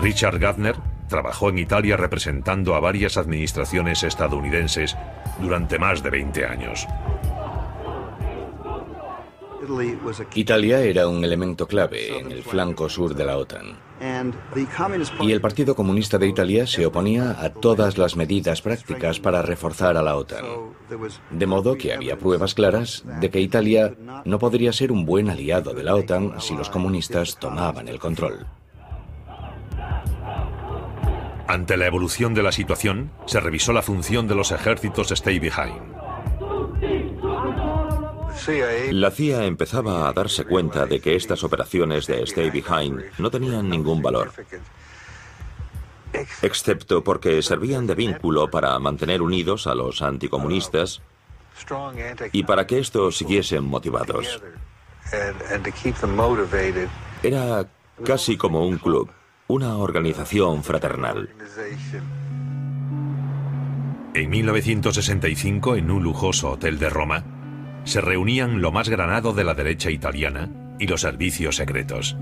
[0.00, 0.76] Richard Gardner,
[1.08, 4.96] Trabajó en Italia representando a varias administraciones estadounidenses
[5.40, 6.86] durante más de 20 años.
[10.34, 13.76] Italia era un elemento clave en el flanco sur de la OTAN.
[15.20, 19.96] Y el Partido Comunista de Italia se oponía a todas las medidas prácticas para reforzar
[19.96, 20.44] a la OTAN.
[21.30, 23.94] De modo que había pruebas claras de que Italia
[24.24, 28.46] no podría ser un buen aliado de la OTAN si los comunistas tomaban el control.
[31.48, 35.94] Ante la evolución de la situación, se revisó la función de los ejércitos Stay Behind.
[38.90, 43.68] La CIA empezaba a darse cuenta de que estas operaciones de Stay Behind no tenían
[43.68, 44.32] ningún valor,
[46.42, 51.02] excepto porque servían de vínculo para mantener unidos a los anticomunistas
[52.32, 54.42] y para que estos siguiesen motivados.
[57.22, 57.68] Era
[58.04, 59.10] casi como un club,
[59.48, 61.28] una organización fraternal.
[64.14, 67.24] En 1965, en un lujoso hotel de Roma,
[67.84, 72.16] se reunían lo más granado de la derecha italiana y los servicios secretos.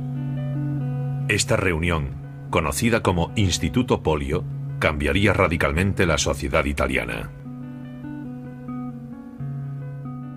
[1.28, 2.10] Esta reunión,
[2.50, 4.44] conocida como Instituto Polio,
[4.78, 7.30] cambiaría radicalmente la sociedad italiana.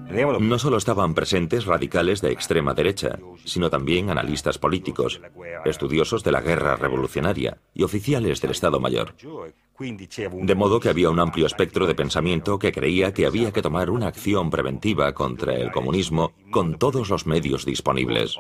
[0.09, 5.21] No solo estaban presentes radicales de extrema derecha, sino también analistas políticos,
[5.65, 9.15] estudiosos de la guerra revolucionaria y oficiales del Estado Mayor.
[9.79, 13.89] De modo que había un amplio espectro de pensamiento que creía que había que tomar
[13.89, 18.37] una acción preventiva contra el comunismo con todos los medios disponibles.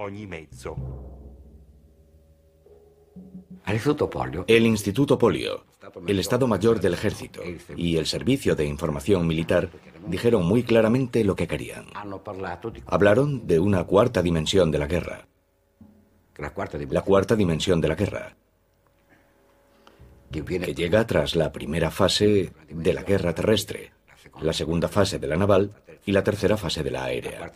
[4.47, 5.65] El Instituto Polio,
[6.07, 7.41] el Estado Mayor del Ejército
[7.75, 9.69] y el Servicio de Información Militar
[10.07, 11.87] dijeron muy claramente lo que querían.
[12.85, 15.27] Hablaron de una cuarta dimensión de la guerra.
[16.37, 18.35] La cuarta dimensión de la guerra.
[20.31, 23.91] Que llega tras la primera fase de la guerra terrestre,
[24.41, 25.71] la segunda fase de la naval
[26.05, 27.51] y la tercera fase de la aérea.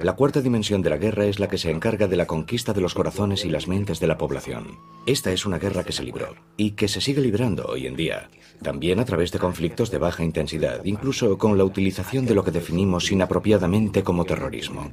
[0.00, 2.80] La cuarta dimensión de la guerra es la que se encarga de la conquista de
[2.80, 4.78] los corazones y las mentes de la población.
[5.06, 8.28] Esta es una guerra que se libró y que se sigue librando hoy en día,
[8.62, 12.50] también a través de conflictos de baja intensidad, incluso con la utilización de lo que
[12.50, 14.90] definimos inapropiadamente como terrorismo.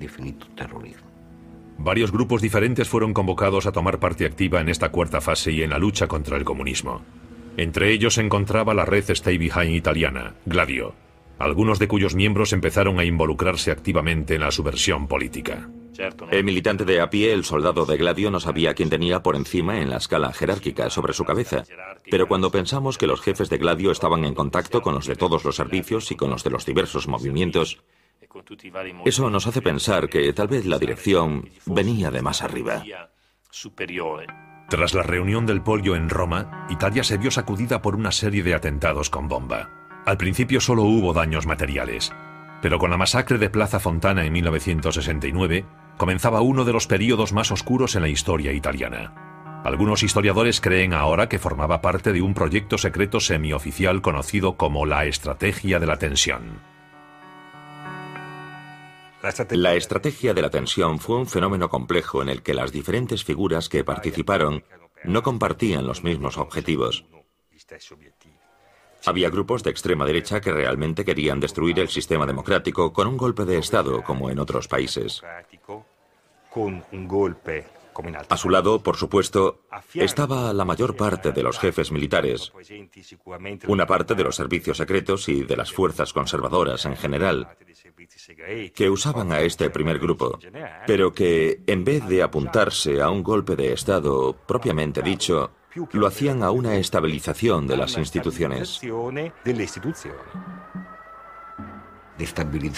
[1.78, 5.72] Varios grupos diferentes fueron convocados a tomar parte activa en esta cuarta fase y en
[5.72, 7.02] la lucha contra el comunismo.
[7.58, 10.96] Entre ellos se encontraba la red Stay Behind italiana, Gladio,
[11.40, 15.70] algunos de cuyos miembros empezaron a involucrarse activamente en la subversión política.
[16.32, 19.80] El militante de a pie, el soldado de Gladio, no sabía quién tenía por encima
[19.80, 21.64] en la escala jerárquica sobre su cabeza.
[22.10, 25.46] Pero cuando pensamos que los jefes de Gladio estaban en contacto con los de todos
[25.46, 27.84] los servicios y con los de los diversos movimientos,
[29.06, 32.84] eso nos hace pensar que tal vez la dirección venía de más arriba.
[34.70, 38.56] Tras la reunión del polio en Roma, Italia se vio sacudida por una serie de
[38.56, 39.83] atentados con bomba.
[40.06, 42.12] Al principio solo hubo daños materiales,
[42.62, 45.66] pero con la masacre de Plaza Fontana en 1969
[45.98, 49.62] comenzaba uno de los períodos más oscuros en la historia italiana.
[49.64, 55.06] Algunos historiadores creen ahora que formaba parte de un proyecto secreto semioficial conocido como la
[55.06, 56.60] Estrategia de la Tensión.
[59.22, 63.70] La estrategia de la tensión fue un fenómeno complejo en el que las diferentes figuras
[63.70, 64.66] que participaron
[65.06, 67.06] no compartían los mismos objetivos.
[69.06, 73.46] Había grupos de extrema derecha que realmente querían destruir el sistema democrático con un golpe
[73.46, 75.22] de Estado, como en otros países.
[78.30, 79.62] A su lado, por supuesto,
[79.94, 82.52] estaba la mayor parte de los jefes militares,
[83.68, 87.56] una parte de los servicios secretos y de las fuerzas conservadoras en general,
[88.74, 90.40] que usaban a este primer grupo,
[90.88, 95.52] pero que, en vez de apuntarse a un golpe de Estado propiamente dicho,
[95.92, 98.80] lo hacían a una estabilización de las instituciones.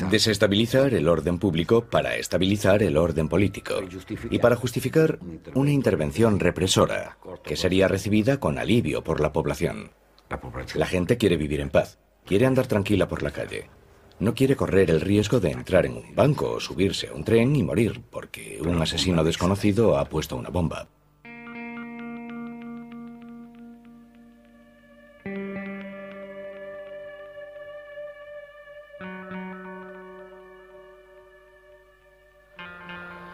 [0.09, 3.75] Desestabilizar el orden público para estabilizar el orden político
[4.29, 5.19] y para justificar
[5.53, 9.91] una intervención represora que sería recibida con alivio por la población.
[10.75, 13.69] La gente quiere vivir en paz, quiere andar tranquila por la calle.
[14.17, 17.53] No quiere correr el riesgo de entrar en un banco o subirse a un tren
[17.55, 20.87] y morir porque un asesino desconocido ha puesto una bomba.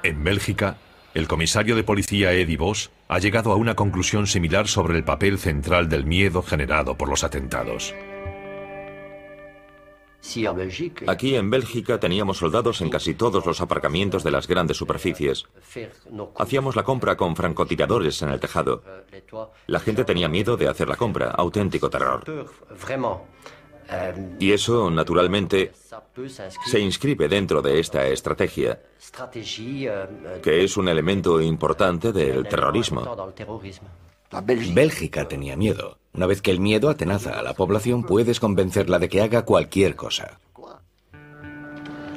[0.03, 0.77] En Bélgica,
[1.13, 5.37] el comisario de policía Eddie Vos ha llegado a una conclusión similar sobre el papel
[5.37, 7.93] central del miedo generado por los atentados.
[11.07, 15.45] Aquí en Bélgica teníamos soldados en casi todos los aparcamientos de las grandes superficies.
[16.37, 18.83] Hacíamos la compra con francotiradores en el tejado.
[19.67, 22.23] La gente tenía miedo de hacer la compra, auténtico terror.
[24.39, 25.71] Y eso, naturalmente,
[26.65, 28.79] se inscribe dentro de esta estrategia,
[30.41, 33.33] que es un elemento importante del terrorismo.
[34.73, 35.97] Bélgica tenía miedo.
[36.13, 39.95] Una vez que el miedo atenaza a la población, puedes convencerla de que haga cualquier
[39.95, 40.39] cosa.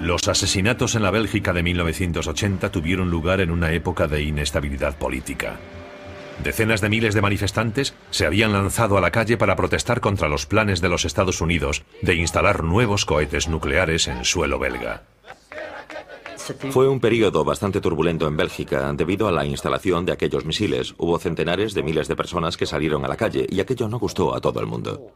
[0.01, 5.59] Los asesinatos en la Bélgica de 1980 tuvieron lugar en una época de inestabilidad política.
[6.43, 10.47] Decenas de miles de manifestantes se habían lanzado a la calle para protestar contra los
[10.47, 15.03] planes de los Estados Unidos de instalar nuevos cohetes nucleares en suelo belga.
[16.70, 20.95] Fue un periodo bastante turbulento en Bélgica debido a la instalación de aquellos misiles.
[20.99, 24.35] Hubo centenares de miles de personas que salieron a la calle y aquello no gustó
[24.35, 25.12] a todo el mundo.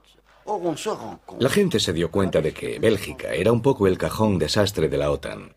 [1.39, 4.97] La gente se dio cuenta de que Bélgica era un poco el cajón desastre de
[4.97, 5.55] la OTAN.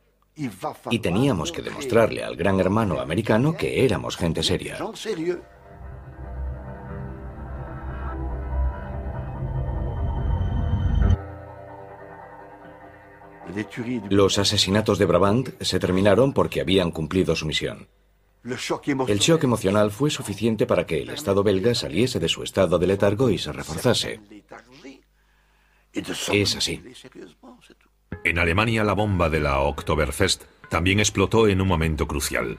[0.89, 4.77] Y teníamos que demostrarle al gran hermano americano que éramos gente seria.
[14.09, 17.87] Los asesinatos de Brabant se terminaron porque habían cumplido su misión.
[18.43, 22.87] El shock emocional fue suficiente para que el Estado belga saliese de su estado de
[22.87, 24.19] letargo y se reforzase.
[25.93, 26.81] Es así.
[28.23, 32.57] En Alemania la bomba de la Oktoberfest también explotó en un momento crucial.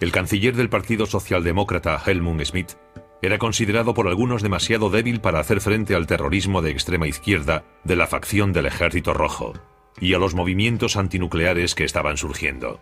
[0.00, 2.72] El canciller del Partido Socialdemócrata Helmut Schmidt
[3.20, 7.96] era considerado por algunos demasiado débil para hacer frente al terrorismo de extrema izquierda de
[7.96, 9.54] la facción del Ejército Rojo
[10.00, 12.80] y a los movimientos antinucleares que estaban surgiendo.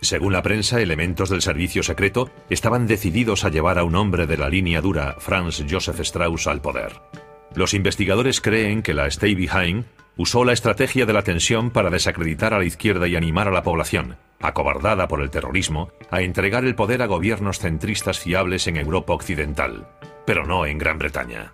[0.00, 4.36] Según la prensa, elementos del servicio secreto estaban decididos a llevar a un hombre de
[4.36, 7.00] la línea dura, Franz Joseph Strauss, al poder.
[7.54, 9.84] Los investigadores creen que la Stay Behind
[10.16, 13.62] usó la estrategia de la tensión para desacreditar a la izquierda y animar a la
[13.62, 19.12] población, acobardada por el terrorismo, a entregar el poder a gobiernos centristas fiables en Europa
[19.12, 19.86] Occidental,
[20.26, 21.52] pero no en Gran Bretaña.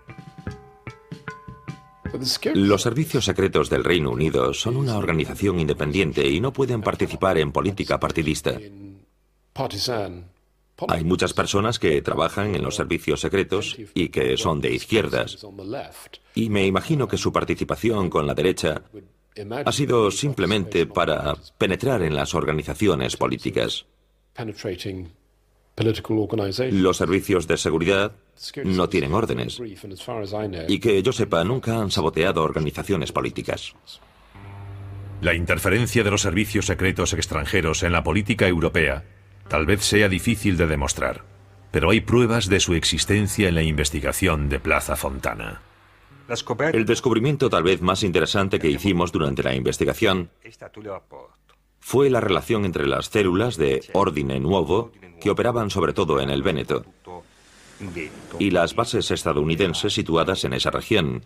[2.54, 7.52] Los servicios secretos del Reino Unido son una organización independiente y no pueden participar en
[7.52, 8.58] política partidista.
[10.88, 15.44] Hay muchas personas que trabajan en los servicios secretos y que son de izquierdas.
[16.34, 18.82] Y me imagino que su participación con la derecha
[19.64, 23.86] ha sido simplemente para penetrar en las organizaciones políticas.
[26.72, 28.12] Los servicios de seguridad
[28.64, 29.60] no tienen órdenes
[30.68, 33.74] y que yo sepa nunca han saboteado organizaciones políticas.
[35.20, 39.04] La interferencia de los servicios secretos extranjeros en la política europea
[39.48, 41.24] tal vez sea difícil de demostrar,
[41.70, 45.62] pero hay pruebas de su existencia en la investigación de Plaza Fontana.
[46.72, 50.30] El descubrimiento tal vez más interesante que hicimos durante la investigación
[51.88, 56.42] fue la relación entre las células de Ordine Nuovo que operaban sobre todo en el
[56.42, 56.84] Véneto
[58.38, 61.24] y las bases estadounidenses situadas en esa región.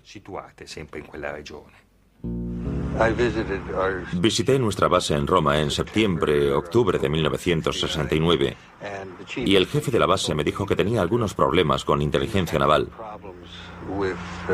[4.12, 8.56] Visité nuestra base en Roma en septiembre-octubre de 1969
[9.38, 12.88] y el jefe de la base me dijo que tenía algunos problemas con inteligencia naval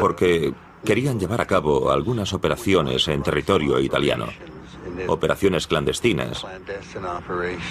[0.01, 0.55] porque
[0.87, 4.29] querían llevar a cabo algunas operaciones en territorio italiano,
[5.07, 6.47] operaciones clandestinas,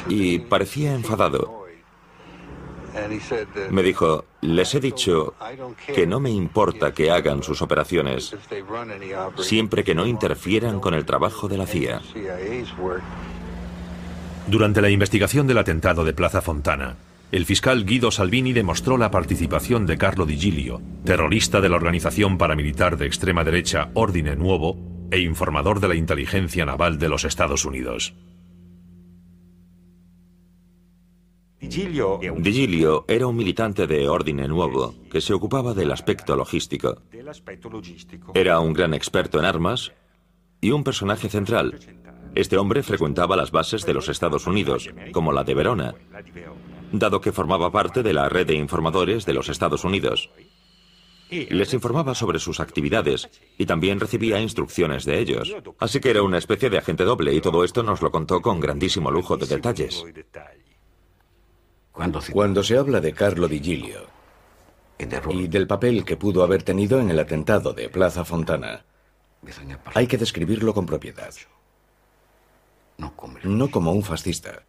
[0.07, 1.67] y parecía enfadado.
[3.69, 5.35] Me dijo, les he dicho
[5.93, 8.35] que no me importa que hagan sus operaciones,
[9.39, 12.01] siempre que no interfieran con el trabajo de la CIA.
[14.47, 16.95] Durante la investigación del atentado de Plaza Fontana,
[17.31, 22.37] el fiscal Guido Salvini demostró la participación de Carlo Di Giglio, terrorista de la organización
[22.37, 27.65] paramilitar de extrema derecha Ordine Nuovo e informador de la inteligencia naval de los Estados
[27.65, 28.13] Unidos.
[31.59, 37.01] Di Giglio era un militante de Ordine Nuevo que se ocupaba del aspecto logístico.
[38.35, 39.91] Era un gran experto en armas
[40.61, 41.79] y un personaje central.
[42.35, 45.95] Este hombre frecuentaba las bases de los Estados Unidos, como la de Verona,
[46.91, 50.29] dado que formaba parte de la red de informadores de los Estados Unidos.
[51.29, 55.53] Les informaba sobre sus actividades y también recibía instrucciones de ellos.
[55.79, 58.59] Así que era una especie de agente doble y todo esto nos lo contó con
[58.59, 60.03] grandísimo lujo de detalles.
[62.31, 64.05] Cuando se habla de Carlo Di Giglio
[64.99, 68.85] y del papel que pudo haber tenido en el atentado de Plaza Fontana,
[69.93, 71.33] hay que describirlo con propiedad.
[72.97, 74.63] No como un fascista,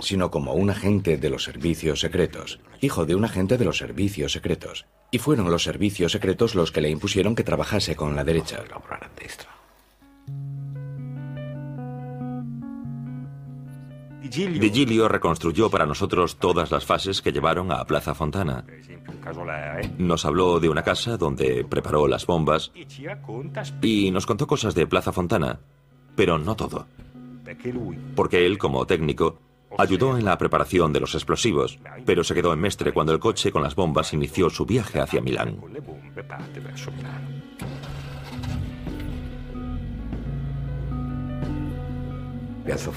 [0.00, 4.32] sino como un agente de los servicios secretos, hijo de un agente de los servicios
[4.32, 4.86] secretos.
[5.10, 8.62] Y fueron los servicios secretos los que le impusieron que trabajase con la derecha.
[14.30, 18.64] Di Giglio reconstruyó para nosotros todas las fases que llevaron a Plaza Fontana.
[19.98, 22.70] Nos habló de una casa donde preparó las bombas
[23.82, 25.58] y nos contó cosas de Plaza Fontana,
[26.14, 26.86] pero no todo.
[28.14, 29.38] Porque él, como técnico,
[29.78, 33.52] ayudó en la preparación de los explosivos, pero se quedó en Mestre cuando el coche
[33.52, 35.58] con las bombas inició su viaje hacia Milán.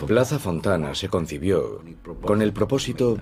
[0.08, 1.82] Plaza Fontana se concibió
[2.22, 3.18] con el propósito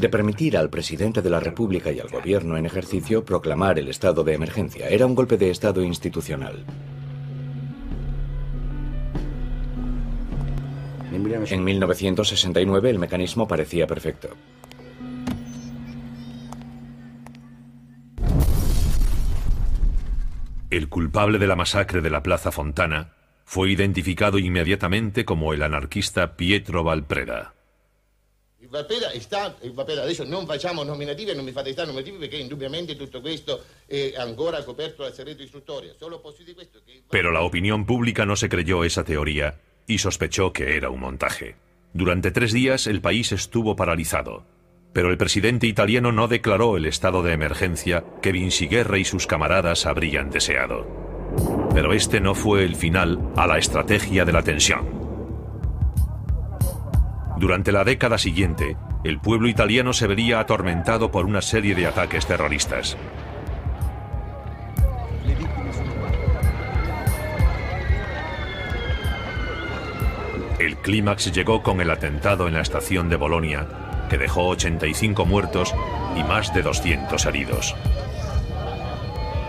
[0.00, 4.24] de permitir al presidente de la República y al gobierno en ejercicio proclamar el estado
[4.24, 4.88] de emergencia.
[4.88, 6.64] Era un golpe de estado institucional.
[11.10, 14.36] En 1969 el mecanismo parecía perfecto.
[20.70, 26.36] El culpable de la masacre de la Plaza Fontana fue identificado inmediatamente como el anarquista
[26.36, 27.54] Pietro Valpreda.
[28.70, 32.96] Valpreda está, Valpreda adesso non facciamo nominativi e non mi fate stare nominativi perché indubbiamente
[32.96, 35.94] tutto questo è ancora coperto dal segreto istruttorio.
[35.98, 37.04] Solo posso dire questo che...
[37.08, 39.58] Pero la opinión pública no se creyó esa teoría
[39.88, 41.56] y sospechó que era un montaje.
[41.92, 44.46] Durante tres días el país estuvo paralizado,
[44.92, 49.26] pero el presidente italiano no declaró el estado de emergencia que Vinci Guerra y sus
[49.26, 50.86] camaradas habrían deseado.
[51.74, 54.86] Pero este no fue el final a la estrategia de la tensión.
[57.38, 62.26] Durante la década siguiente, el pueblo italiano se vería atormentado por una serie de ataques
[62.26, 62.96] terroristas.
[70.58, 75.72] El clímax llegó con el atentado en la estación de Bolonia, que dejó 85 muertos
[76.16, 77.76] y más de 200 heridos.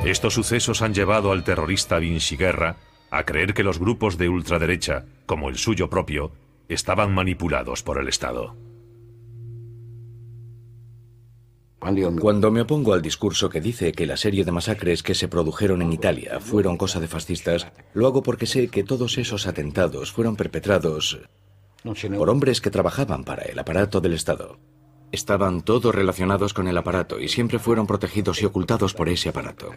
[0.06, 2.78] Estos sucesos han llevado al terrorista Vinci Guerra
[3.10, 6.32] a creer que los grupos de ultraderecha, como el suyo propio,
[6.68, 8.56] estaban manipulados por el Estado.
[11.80, 15.82] Cuando me opongo al discurso que dice que la serie de masacres que se produjeron
[15.82, 20.36] en Italia fueron cosa de fascistas, lo hago porque sé que todos esos atentados fueron
[20.36, 21.20] perpetrados
[22.18, 24.60] por hombres que trabajaban para el aparato del Estado.
[25.14, 29.72] Estaban todos relacionados con el aparato y siempre fueron protegidos y ocultados por ese aparato.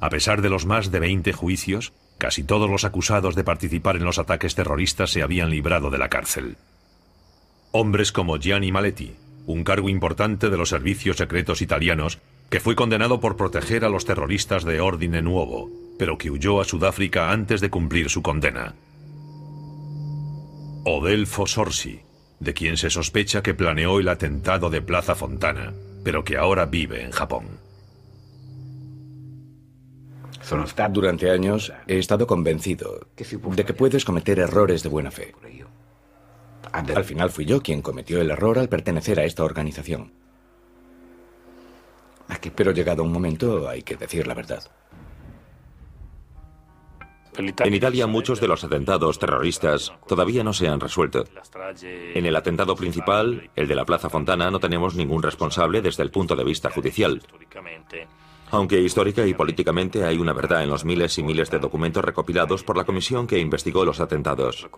[0.00, 4.04] A pesar de los más de 20 juicios, casi todos los acusados de participar en
[4.04, 6.56] los ataques terroristas se habían librado de la cárcel.
[7.70, 9.14] Hombres como Gianni Maletti,
[9.46, 12.18] un cargo importante de los servicios secretos italianos,
[12.50, 16.64] que fue condenado por proteger a los terroristas de Ordine Nuovo, pero que huyó a
[16.64, 18.74] Sudáfrica antes de cumplir su condena.
[20.84, 22.00] Odelfo Sorsi,
[22.40, 25.72] de quien se sospecha que planeó el atentado de Plaza Fontana,
[26.04, 27.64] pero que ahora vive en Japón.
[30.90, 35.32] Durante años he estado convencido de que puedes cometer errores de buena fe.
[36.74, 40.12] Al final fui yo quien cometió el error al pertenecer a esta organización.
[42.56, 44.64] Pero llegado un momento hay que decir la verdad.
[47.36, 51.24] En Italia muchos de los atentados terroristas todavía no se han resuelto.
[52.14, 56.10] En el atentado principal, el de la Plaza Fontana, no tenemos ningún responsable desde el
[56.10, 57.22] punto de vista judicial.
[58.50, 62.62] Aunque histórica y políticamente hay una verdad en los miles y miles de documentos recopilados
[62.62, 64.68] por la comisión que investigó los atentados.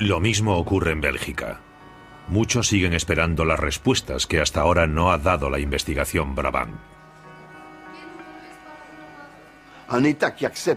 [0.00, 1.60] Lo mismo ocurre en Bélgica.
[2.28, 6.74] Muchos siguen esperando las respuestas que hasta ahora no ha dado la investigación Brabant.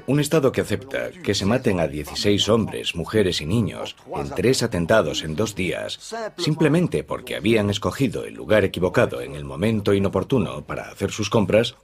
[0.07, 4.61] Un Estado que acepta que se maten a 16 hombres, mujeres y niños en tres
[4.61, 10.65] atentados en dos días, simplemente porque habían escogido el lugar equivocado en el momento inoportuno
[10.65, 11.75] para hacer sus compras,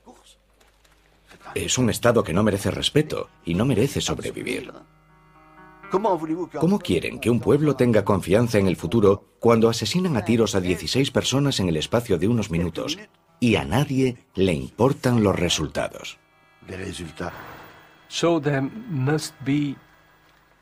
[1.56, 4.74] es un Estado que no merece respeto y no merece sobrevivir.
[5.92, 10.62] ¿Cómo quieren que un pueblo tenga confianza en el futuro cuando asesinan a tiros a
[10.62, 12.98] 16 personas en el espacio de unos minutos
[13.40, 16.18] y a nadie le importan los resultados?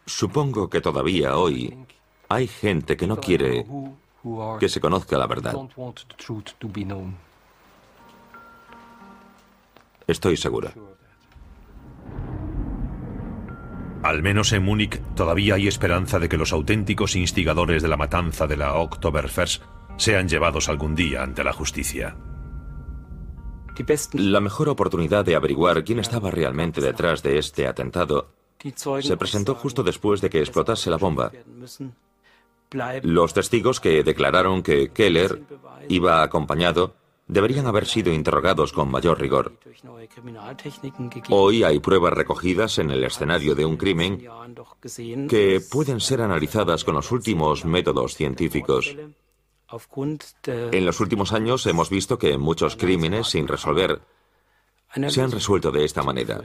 [0.06, 1.78] Supongo que todavía hoy
[2.30, 3.66] hay gente que no quiere
[4.60, 5.56] que se conozca la verdad.
[10.08, 10.74] Estoy segura.
[14.04, 18.48] Al menos en Múnich todavía hay esperanza de que los auténticos instigadores de la matanza
[18.48, 19.64] de la Oktoberfest
[19.98, 22.16] sean llevados algún día ante la justicia.
[24.14, 28.32] La mejor oportunidad de averiguar quién estaba realmente detrás de este atentado
[29.02, 31.32] se presentó justo después de que explotase la bomba.
[33.04, 35.42] Los testigos que declararon que Keller
[35.90, 36.96] iba acompañado
[37.28, 39.60] deberían haber sido interrogados con mayor rigor.
[41.30, 44.26] Hoy hay pruebas recogidas en el escenario de un crimen
[45.30, 48.96] que pueden ser analizadas con los últimos métodos científicos.
[50.46, 54.02] En los últimos años hemos visto que muchos crímenes sin resolver
[55.10, 56.42] se han resuelto de esta manera.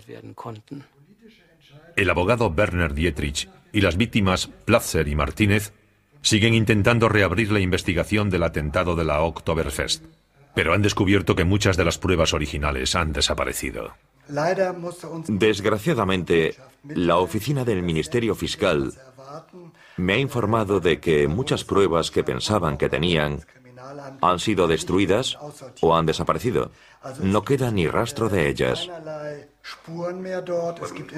[1.94, 5.72] El abogado Werner Dietrich y las víctimas Platzer y Martínez
[6.20, 10.04] siguen intentando reabrir la investigación del atentado de la Oktoberfest
[10.54, 13.94] pero han descubierto que muchas de las pruebas originales han desaparecido.
[15.28, 18.92] Desgraciadamente, la oficina del Ministerio Fiscal
[19.96, 23.44] me ha informado de que muchas pruebas que pensaban que tenían
[24.20, 25.36] han sido destruidas
[25.80, 26.70] o han desaparecido.
[27.20, 28.88] No queda ni rastro de ellas.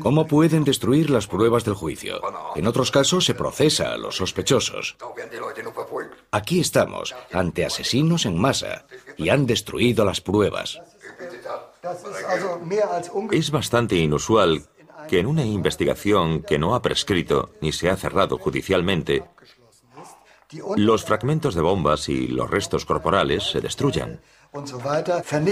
[0.01, 2.21] ¿Cómo pueden destruir las pruebas del juicio?
[2.57, 4.97] En otros casos se procesa a los sospechosos.
[6.31, 8.87] Aquí estamos, ante asesinos en masa,
[9.17, 10.81] y han destruido las pruebas.
[13.31, 14.63] Es bastante inusual
[15.09, 19.25] que en una investigación que no ha prescrito ni se ha cerrado judicialmente,
[20.77, 24.21] los fragmentos de bombas y los restos corporales se destruyan.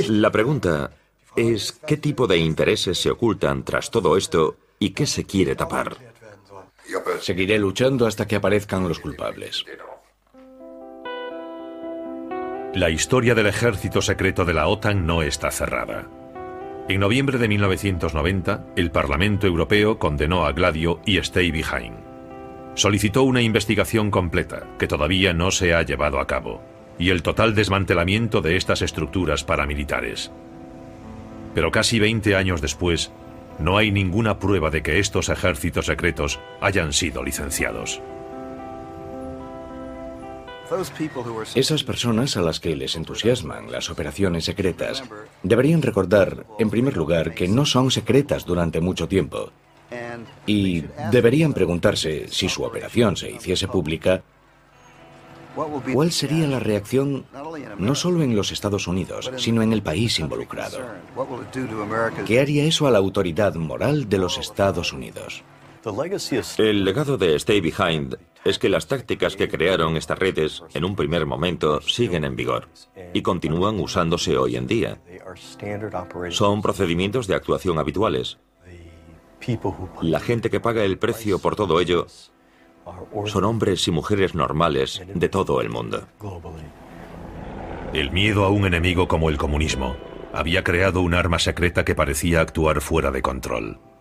[0.09, 0.93] La pregunta
[1.37, 5.97] es qué tipo de intereses se ocultan tras todo esto y qué se quiere tapar.
[7.21, 9.65] Seguiré luchando hasta que aparezcan los culpables.
[12.75, 16.09] La historia del ejército secreto de la OTAN no está cerrada.
[16.89, 21.99] En noviembre de 1990, el Parlamento Europeo condenó a Gladio y Stay Behind.
[22.75, 26.63] Solicitó una investigación completa, que todavía no se ha llevado a cabo,
[26.99, 30.33] y el total desmantelamiento de estas estructuras paramilitares.
[31.55, 33.13] Pero casi 20 años después,
[33.59, 38.01] no hay ninguna prueba de que estos ejércitos secretos hayan sido licenciados.
[41.55, 45.03] Esas personas a las que les entusiasman las operaciones secretas
[45.43, 49.51] deberían recordar, en primer lugar, que no son secretas durante mucho tiempo.
[50.47, 54.23] Y deberían preguntarse si su operación se hiciese pública,
[55.93, 57.27] ¿cuál sería la reacción
[57.79, 60.79] no solo en los Estados Unidos, sino en el país involucrado?
[62.27, 65.43] ¿Qué haría eso a la autoridad moral de los Estados Unidos?
[66.59, 70.95] El legado de Stay Behind es que las tácticas que crearon estas redes en un
[70.95, 72.69] primer momento siguen en vigor
[73.13, 75.01] y continúan usándose hoy en día.
[76.31, 78.39] Son procedimientos de actuación habituales.
[80.03, 82.07] La gente que paga el precio por todo ello
[83.27, 86.07] son hombres y mujeres normales de todo el mundo.
[87.93, 89.97] El miedo a un enemigo como el comunismo
[90.33, 93.92] había creado un arma secreta que parecía actuar fuera de control.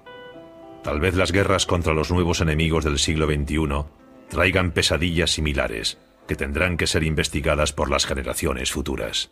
[0.84, 3.86] Tal vez las guerras contra los nuevos enemigos del siglo XXI
[4.29, 9.32] traigan pesadillas similares que tendrán que ser investigadas por las generaciones futuras.